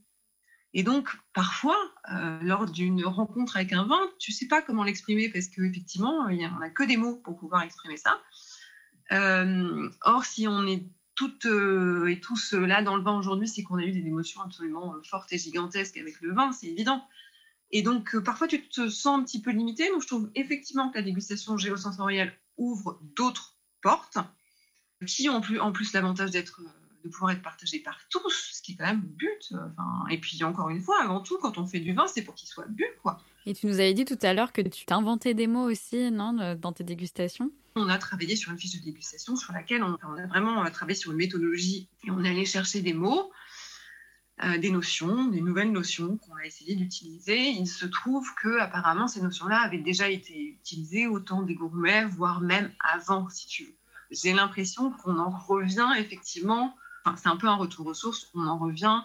Et 0.75 0.83
donc, 0.83 1.09
parfois, 1.33 1.79
euh, 2.13 2.39
lors 2.43 2.67
d'une 2.67 3.05
rencontre 3.05 3.57
avec 3.57 3.73
un 3.73 3.85
vin, 3.85 4.01
tu 4.19 4.33
sais 4.33 4.47
pas 4.47 4.61
comment 4.61 4.85
l'exprimer 4.85 5.31
parce 5.31 5.49
qu'effectivement, 5.49 6.29
il 6.29 6.37
n'y 6.37 6.45
a 6.45 6.71
que 6.71 6.85
des 6.85 6.99
mots 6.99 7.17
pour 7.17 7.39
pouvoir 7.39 7.63
exprimer 7.63 7.97
ça. 7.97 8.21
Euh, 9.13 9.89
or, 10.03 10.27
si 10.27 10.47
on 10.47 10.67
est 10.67 10.87
toutes 11.19 11.47
euh, 11.47 12.07
et 12.07 12.21
tous 12.21 12.53
là 12.53 12.81
dans 12.81 12.97
le 12.97 13.03
vin 13.03 13.19
aujourd'hui, 13.19 13.49
c'est 13.49 13.65
qu'on 13.65 13.79
a 13.79 13.83
eu 13.83 13.91
des 13.91 14.07
émotions 14.07 14.41
absolument 14.41 14.95
fortes 15.03 15.33
et 15.33 15.39
gigantesques 15.39 15.97
avec 15.97 16.21
le 16.21 16.33
vin, 16.33 16.53
c'est 16.53 16.69
évident. 16.69 17.05
Et 17.73 17.83
donc, 17.83 18.17
parfois, 18.21 18.47
tu 18.47 18.69
te 18.69 18.89
sens 18.89 19.19
un 19.19 19.25
petit 19.25 19.43
peu 19.43 19.51
limité. 19.51 19.89
Donc, 19.89 20.01
je 20.01 20.07
trouve 20.07 20.31
effectivement 20.37 20.91
que 20.91 20.97
la 20.97 21.03
dégustation 21.03 21.57
géosensorielle 21.57 22.33
ouvre 22.57 23.01
d'autres 23.17 23.57
portes 23.83 24.19
qui 25.07 25.29
ont 25.29 25.43
en 25.61 25.73
plus 25.73 25.93
l'avantage 25.93 26.31
d'être 26.31 26.63
de 27.05 27.09
pouvoir 27.09 27.33
être 27.33 27.43
partagé 27.43 27.81
par 27.81 27.99
tous, 28.11 28.51
ce 28.53 28.63
qui 28.63 28.73
est 28.73 28.77
quand 28.77 28.87
même 28.87 29.03
le 29.03 29.09
but. 29.09 29.53
et 30.11 30.19
puis 30.19 30.43
encore 30.45 30.69
une 30.69 30.81
fois, 30.81 31.03
avant 31.03 31.21
tout, 31.21 31.39
quand 31.43 31.59
on 31.59 31.67
fait 31.67 31.81
du 31.81 31.95
vin, 31.95 32.07
c'est 32.07 32.23
pour 32.23 32.35
qu'il 32.35 32.49
soit 32.49 32.67
bu, 32.69 32.85
quoi. 33.03 33.21
Et 33.45 33.55
tu 33.55 33.67
nous 33.67 33.75
avais 33.75 33.95
dit 33.95 34.05
tout 34.05 34.19
à 34.23 34.35
l'heure 34.35 34.53
que 34.53 34.63
tu 34.63 34.85
t'inventais 34.85 35.35
des 35.35 35.49
mots 35.49 35.69
aussi, 35.69 36.11
non, 36.13 36.55
dans 36.55 36.73
tes 36.73 36.85
dégustations? 36.85 37.51
On 37.79 37.89
a 37.89 37.99
travaillé 37.99 38.37
sur 38.37 38.53
une 38.53 38.59
fiche 38.59 38.79
de 38.79 38.85
dégustation 38.85 39.37
sur 39.37 39.53
laquelle 39.53 39.83
on, 39.83 39.95
a 39.95 40.27
vraiment 40.27 40.69
travaillé 40.71 40.97
sur 40.97 41.13
une 41.13 41.19
méthodologie 41.19 41.89
et 42.05 42.11
on 42.11 42.23
est 42.25 42.31
allé 42.31 42.45
chercher 42.45 42.83
des 42.83 42.93
mots. 42.93 43.31
Euh, 44.45 44.57
des 44.57 44.71
notions, 44.71 45.27
des 45.27 45.41
nouvelles 45.41 45.73
notions 45.73 46.17
qu'on 46.17 46.37
a 46.37 46.45
essayé 46.45 46.77
d'utiliser. 46.77 47.49
Il 47.49 47.67
se 47.67 47.87
trouve 47.87 48.25
que 48.41 48.61
apparemment 48.61 49.09
ces 49.09 49.21
notions-là 49.21 49.63
avaient 49.63 49.79
déjà 49.79 50.09
été 50.09 50.51
utilisées 50.51 51.09
au 51.09 51.19
temps 51.19 51.43
des 51.43 51.57
gourmets, 51.57 52.05
voire 52.05 52.41
même 52.41 52.71
avant, 52.79 53.29
si 53.31 53.49
tu 53.49 53.65
veux. 53.65 53.75
J'ai 54.13 54.33
l'impression 54.33 54.93
qu'on 54.93 55.19
en 55.19 55.31
revient 55.31 55.91
effectivement 55.99 56.77
c'est 57.17 57.29
un 57.29 57.37
peu 57.37 57.47
un 57.47 57.57
retour 57.57 57.87
aux 57.87 57.95
sources. 57.95 58.29
On 58.35 58.47
en 58.47 58.59
revient 58.59 59.01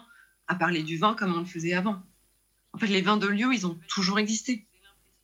à 0.46 0.54
parler 0.54 0.82
du 0.82 0.98
vin 0.98 1.14
comme 1.14 1.34
on 1.34 1.40
le 1.40 1.46
faisait 1.46 1.72
avant. 1.72 2.02
En 2.72 2.78
fait, 2.78 2.86
les 2.88 3.00
vins 3.00 3.16
de 3.16 3.26
lieu, 3.26 3.52
ils 3.52 3.66
ont 3.66 3.78
toujours 3.88 4.18
existé. 4.18 4.66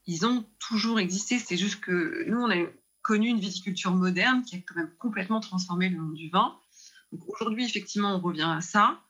Ils 0.06 0.24
ont 0.24 0.46
toujours 0.58 0.98
existé. 0.98 1.38
C'est 1.38 1.56
juste 1.56 1.80
que 1.80 2.24
nous, 2.28 2.38
on 2.38 2.50
a 2.50 2.56
connu 3.02 3.28
une 3.28 3.40
viticulture 3.40 3.94
moderne 3.94 4.42
qui 4.42 4.56
a 4.56 4.58
quand 4.60 4.76
même 4.76 4.92
complètement 4.98 5.40
transformé 5.40 5.88
le 5.88 6.00
monde 6.00 6.14
du 6.14 6.30
vin. 6.30 6.56
Aujourd'hui, 7.28 7.64
effectivement, 7.64 8.14
on 8.14 8.20
revient 8.20 8.50
à 8.50 8.60
ça, 8.60 9.00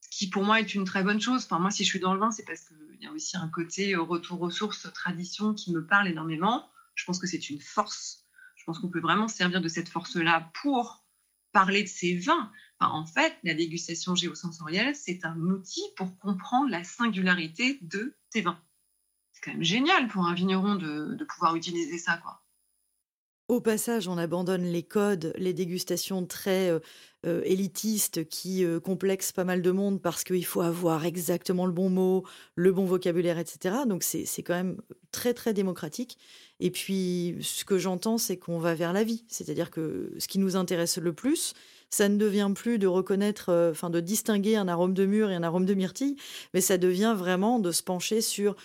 ce 0.00 0.08
qui 0.10 0.28
pour 0.28 0.44
moi 0.44 0.60
est 0.60 0.74
une 0.74 0.84
très 0.84 1.02
bonne 1.02 1.20
chose. 1.20 1.44
Enfin, 1.44 1.58
moi, 1.58 1.70
si 1.70 1.84
je 1.84 1.88
suis 1.88 2.00
dans 2.00 2.12
le 2.12 2.20
vin, 2.20 2.30
c'est 2.30 2.44
parce 2.44 2.60
qu'il 2.60 3.00
y 3.00 3.06
a 3.06 3.12
aussi 3.12 3.36
un 3.36 3.48
côté 3.48 3.94
euh, 3.94 4.02
retour 4.02 4.40
aux 4.42 4.50
sources, 4.50 4.92
tradition 4.92 5.54
qui 5.54 5.72
me 5.72 5.84
parle 5.84 6.08
énormément. 6.08 6.68
Je 6.94 7.04
pense 7.04 7.18
que 7.18 7.26
c'est 7.26 7.50
une 7.50 7.60
force. 7.60 8.24
Je 8.56 8.64
pense 8.64 8.78
qu'on 8.78 8.90
peut 8.90 9.00
vraiment 9.00 9.28
servir 9.28 9.60
de 9.60 9.68
cette 9.68 9.88
force-là 9.88 10.50
pour 10.62 11.04
parler 11.52 11.82
de 11.82 11.88
ces 11.88 12.18
vins 12.18 12.50
en 12.80 13.06
fait, 13.06 13.36
la 13.42 13.54
dégustation 13.54 14.14
géosensorielle, 14.14 14.94
c'est 14.94 15.24
un 15.24 15.38
outil 15.40 15.82
pour 15.96 16.18
comprendre 16.18 16.70
la 16.70 16.84
singularité 16.84 17.78
de 17.82 18.14
tes 18.30 18.42
vins. 18.42 18.60
C'est 19.32 19.42
quand 19.42 19.52
même 19.52 19.62
génial 19.62 20.08
pour 20.08 20.26
un 20.26 20.34
vigneron 20.34 20.76
de, 20.76 21.24
pouvoir 21.24 21.56
utiliser 21.56 21.98
ça, 21.98 22.18
quoi. 22.18 22.42
Au 23.48 23.60
passage, 23.60 24.08
on 24.08 24.18
abandonne 24.18 24.64
les 24.64 24.82
codes, 24.82 25.32
les 25.36 25.52
dégustations 25.52 26.26
très 26.26 26.68
euh, 26.68 26.80
euh, 27.26 27.42
élitistes 27.44 28.28
qui 28.28 28.64
euh, 28.64 28.80
complexent 28.80 29.30
pas 29.30 29.44
mal 29.44 29.62
de 29.62 29.70
monde 29.70 30.02
parce 30.02 30.24
qu'il 30.24 30.44
faut 30.44 30.62
avoir 30.62 31.04
exactement 31.04 31.64
le 31.64 31.70
bon 31.70 31.88
mot, 31.88 32.24
le 32.56 32.72
bon 32.72 32.86
vocabulaire, 32.86 33.38
etc. 33.38 33.76
Donc 33.86 34.02
c'est 34.02 34.42
quand 34.42 34.54
même 34.54 34.78
très 35.12 35.32
très 35.32 35.54
démocratique. 35.54 36.18
Et 36.58 36.72
puis 36.72 37.36
ce 37.40 37.64
que 37.64 37.78
j'entends, 37.78 38.18
c'est 38.18 38.36
qu'on 38.36 38.58
va 38.58 38.74
vers 38.74 38.92
la 38.92 39.04
vie. 39.04 39.24
C'est-à-dire 39.28 39.70
que 39.70 40.12
ce 40.18 40.26
qui 40.26 40.40
nous 40.40 40.56
intéresse 40.56 40.98
le 40.98 41.12
plus, 41.12 41.54
ça 41.88 42.08
ne 42.08 42.16
devient 42.16 42.50
plus 42.52 42.80
de 42.80 42.88
reconnaître, 42.88 43.70
enfin 43.70 43.90
de 43.90 44.00
distinguer 44.00 44.56
un 44.56 44.66
arôme 44.66 44.92
de 44.92 45.06
mûre 45.06 45.30
et 45.30 45.36
un 45.36 45.44
arôme 45.44 45.66
de 45.66 45.74
myrtille, 45.74 46.16
mais 46.52 46.60
ça 46.60 46.78
devient 46.78 47.14
vraiment 47.16 47.60
de 47.60 47.70
se 47.70 47.84
pencher 47.84 48.22
sur 48.22 48.56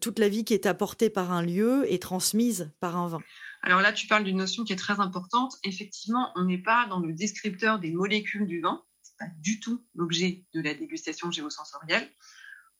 toute 0.00 0.20
la 0.20 0.28
vie 0.28 0.44
qui 0.44 0.54
est 0.54 0.66
apportée 0.66 1.10
par 1.10 1.32
un 1.32 1.42
lieu 1.42 1.92
et 1.92 1.98
transmise 1.98 2.70
par 2.78 2.96
un 2.96 3.08
vin. 3.08 3.20
Alors 3.62 3.80
là, 3.80 3.92
tu 3.92 4.06
parles 4.06 4.24
d'une 4.24 4.38
notion 4.38 4.64
qui 4.64 4.72
est 4.72 4.76
très 4.76 5.00
importante. 5.00 5.56
Effectivement, 5.64 6.32
on 6.34 6.44
n'est 6.44 6.62
pas 6.62 6.86
dans 6.88 7.00
le 7.00 7.12
descripteur 7.12 7.78
des 7.78 7.92
molécules 7.92 8.46
du 8.46 8.60
vin. 8.60 8.82
C'est 9.02 9.16
pas 9.18 9.30
du 9.38 9.60
tout 9.60 9.84
l'objet 9.94 10.44
de 10.52 10.60
la 10.60 10.74
dégustation 10.74 11.30
géosensorielle. 11.30 12.10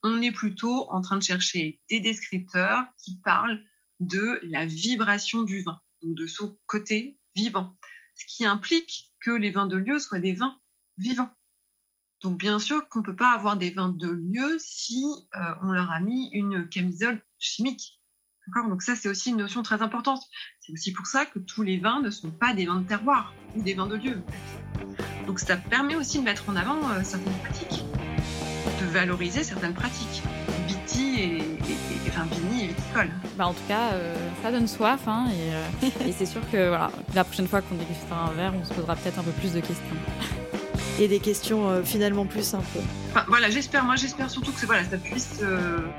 On 0.03 0.21
est 0.21 0.33
plutôt 0.33 0.91
en 0.91 1.01
train 1.01 1.17
de 1.17 1.23
chercher 1.23 1.81
des 1.89 2.01
descripteurs 2.01 2.85
qui 2.99 3.21
parlent 3.21 3.63
de 4.01 4.41
la 4.43 4.67
vibration 4.67 5.43
du 5.43 5.63
vin, 5.63 5.81
donc 6.03 6.17
de 6.17 6.27
son 6.27 6.59
côté 6.67 7.21
vivant 7.37 7.77
ce 8.15 8.25
qui 8.27 8.45
implique 8.45 9.13
que 9.21 9.31
les 9.31 9.51
vins 9.51 9.67
de 9.67 9.77
lieu 9.77 9.99
soient 9.99 10.19
des 10.19 10.35
vins 10.35 10.59
vivants. 10.99 11.31
Donc 12.21 12.39
bien 12.39 12.59
sûr 12.59 12.89
qu'on 12.89 13.01
ne 13.01 13.05
peut 13.05 13.17
pas 13.17 13.33
avoir 13.33 13.57
des 13.57 13.71
vins 13.71 13.89
de 13.89 14.09
lieu 14.09 14.57
si 14.59 15.05
euh, 15.35 15.55
on 15.63 15.73
leur 15.73 15.91
a 15.91 16.01
mis 16.01 16.31
une 16.33 16.69
camisole 16.69 17.23
chimique. 17.39 18.01
Donc 18.69 18.83
ça, 18.83 18.95
c'est 18.97 19.09
aussi 19.09 19.31
une 19.31 19.39
notion 19.39 19.63
très 19.63 19.83
importante. 19.83 20.23
C'est 20.61 20.73
aussi 20.73 20.93
pour 20.93 21.07
ça 21.07 21.25
que 21.27 21.39
tous 21.39 21.63
les 21.63 21.79
vins 21.79 22.01
ne 22.01 22.11
sont 22.11 22.31
pas 22.31 22.55
des 22.55 22.67
vins 22.67 22.81
de 22.81 22.87
terroir 22.87 23.33
ou 23.57 23.63
des 23.63 23.75
vins 23.75 23.87
de 23.87 23.97
lieu. 23.97 24.21
Donc 25.27 25.39
ça 25.39 25.57
permet 25.57 25.95
aussi 25.95 26.19
de 26.19 26.25
mettre 26.25 26.49
en 26.49 26.57
avant 26.57 26.79
euh, 26.91 27.01
certaines 27.03 27.33
pratiques, 27.35 27.85
de 28.81 28.87
valoriser 28.87 29.45
certaines 29.45 29.75
pratiques. 29.75 30.23
Viti 30.67 31.21
et, 31.21 31.43
enfin 32.09 32.25
Vini 32.25 32.65
et 32.65 32.67
viticole. 32.69 33.11
Bah 33.37 33.47
en 33.47 33.55
tout 33.55 33.63
cas, 33.69 33.93
euh, 33.93 34.15
ça 34.43 34.51
donne 34.51 34.69
soif 34.69 35.07
hein, 35.07 35.27
euh, 35.31 35.67
et, 36.07 36.13
c'est 36.13 36.27
sûr 36.27 36.43
que 36.51 36.69
voilà, 36.69 36.91
la 37.15 37.25
prochaine 37.25 37.49
fois 37.49 37.63
qu'on 37.63 37.77
dégustera 37.77 38.29
un 38.29 38.33
verre, 38.33 38.55
on 38.61 38.65
se 38.65 38.75
posera 38.75 38.97
peut-être 38.97 39.19
un 39.19 39.23
peu 39.25 39.33
plus 39.33 39.53
de 39.53 39.61
questions. 39.61 39.97
Et 40.99 41.09
des 41.09 41.21
questions 41.21 41.69
euh, 41.69 41.83
finalement 41.83 42.27
plus 42.27 42.43
simples. 42.43 42.79
Enfin, 43.11 43.25
voilà, 43.29 43.51
j'espère, 43.51 43.85
moi 43.85 43.97
j'espère 43.97 44.31
surtout 44.31 44.53
que 44.53 44.61
ça 44.61 44.67
puisse 45.03 45.41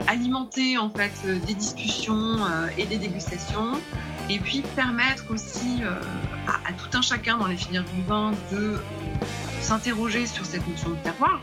alimenter 0.08 0.78
en 0.78 0.90
fait 0.90 1.12
des 1.46 1.54
discussions 1.54 2.38
et 2.78 2.86
des 2.86 2.98
dégustations, 2.98 3.74
et 4.30 4.40
puis 4.40 4.62
permettre 4.76 5.26
aussi 5.30 5.82
à, 6.48 6.74
tout 6.74 6.98
un 6.98 7.02
chacun 7.02 7.38
dans 7.38 7.48
les 7.48 7.56
filières 7.56 7.84
du 7.84 8.02
vin 8.04 8.32
de 8.52 8.80
s'interroger 9.62 10.26
sur 10.26 10.46
cette 10.46 10.68
notion 10.68 10.90
de 10.90 10.96
terroir. 10.96 11.40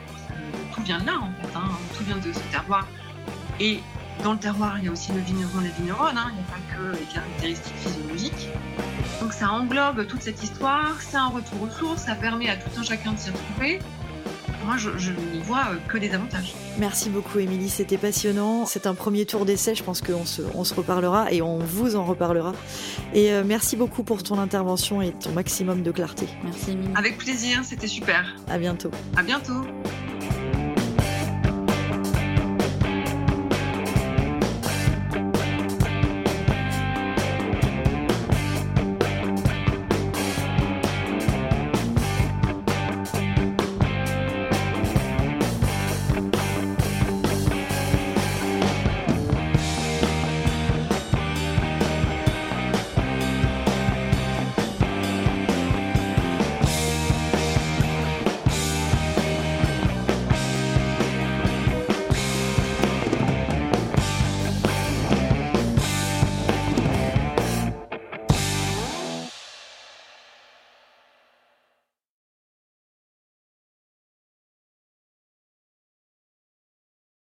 Tout 0.74 0.82
vient 0.82 0.98
de 0.98 1.06
là 1.06 1.18
en 1.20 1.30
fait, 1.40 1.56
hein, 1.56 1.70
tout 1.96 2.04
vient 2.04 2.16
de 2.16 2.32
ce 2.32 2.40
terroir 2.50 2.86
dans 4.22 4.32
le 4.32 4.38
terroir, 4.38 4.78
il 4.78 4.84
y 4.84 4.88
a 4.88 4.92
aussi 4.92 5.12
le 5.12 5.20
vigneron 5.20 5.60
et 5.60 5.64
les 5.64 5.70
vigneronnes, 5.70 6.16
hein. 6.16 6.30
il 6.30 6.34
n'y 6.34 6.40
a 6.40 6.44
pas 6.44 6.76
que 6.76 6.98
les 6.98 7.06
caractéristiques 7.06 7.76
physiologiques. 7.76 8.48
Donc 9.20 9.32
ça 9.32 9.50
englobe 9.50 10.06
toute 10.06 10.22
cette 10.22 10.42
histoire, 10.42 10.96
c'est 11.00 11.16
un 11.16 11.28
retour 11.28 11.62
aux 11.62 11.70
sources, 11.70 12.02
ça 12.02 12.14
permet 12.14 12.48
à 12.48 12.56
tout 12.56 12.70
un 12.78 12.82
chacun 12.82 13.12
de 13.12 13.18
s'y 13.18 13.30
retrouver. 13.30 13.80
Moi, 14.64 14.76
je, 14.76 15.10
n'y 15.10 15.40
vois 15.42 15.68
euh, 15.70 15.76
que 15.88 15.96
des 15.96 16.12
avantages. 16.12 16.54
Merci 16.78 17.08
beaucoup, 17.08 17.38
Émilie. 17.38 17.70
C'était 17.70 17.96
passionnant. 17.96 18.66
C'est 18.66 18.86
un 18.86 18.94
premier 18.94 19.24
tour 19.24 19.46
d'essai. 19.46 19.74
Je 19.74 19.82
pense 19.82 20.02
qu'on 20.02 20.26
se, 20.26 20.42
on 20.54 20.64
se 20.64 20.74
reparlera 20.74 21.32
et 21.32 21.40
on 21.40 21.58
vous 21.58 21.96
en 21.96 22.04
reparlera. 22.04 22.52
Et 23.14 23.32
euh, 23.32 23.42
merci 23.44 23.76
beaucoup 23.76 24.02
pour 24.02 24.22
ton 24.22 24.38
intervention 24.38 25.00
et 25.00 25.12
ton 25.12 25.32
maximum 25.32 25.82
de 25.82 25.90
clarté. 25.90 26.26
Merci, 26.44 26.72
Émilie. 26.72 26.90
Avec 26.94 27.16
plaisir. 27.16 27.60
C'était 27.64 27.86
super. 27.86 28.36
À 28.48 28.58
bientôt. 28.58 28.90
À 29.16 29.22
bientôt. 29.22 29.64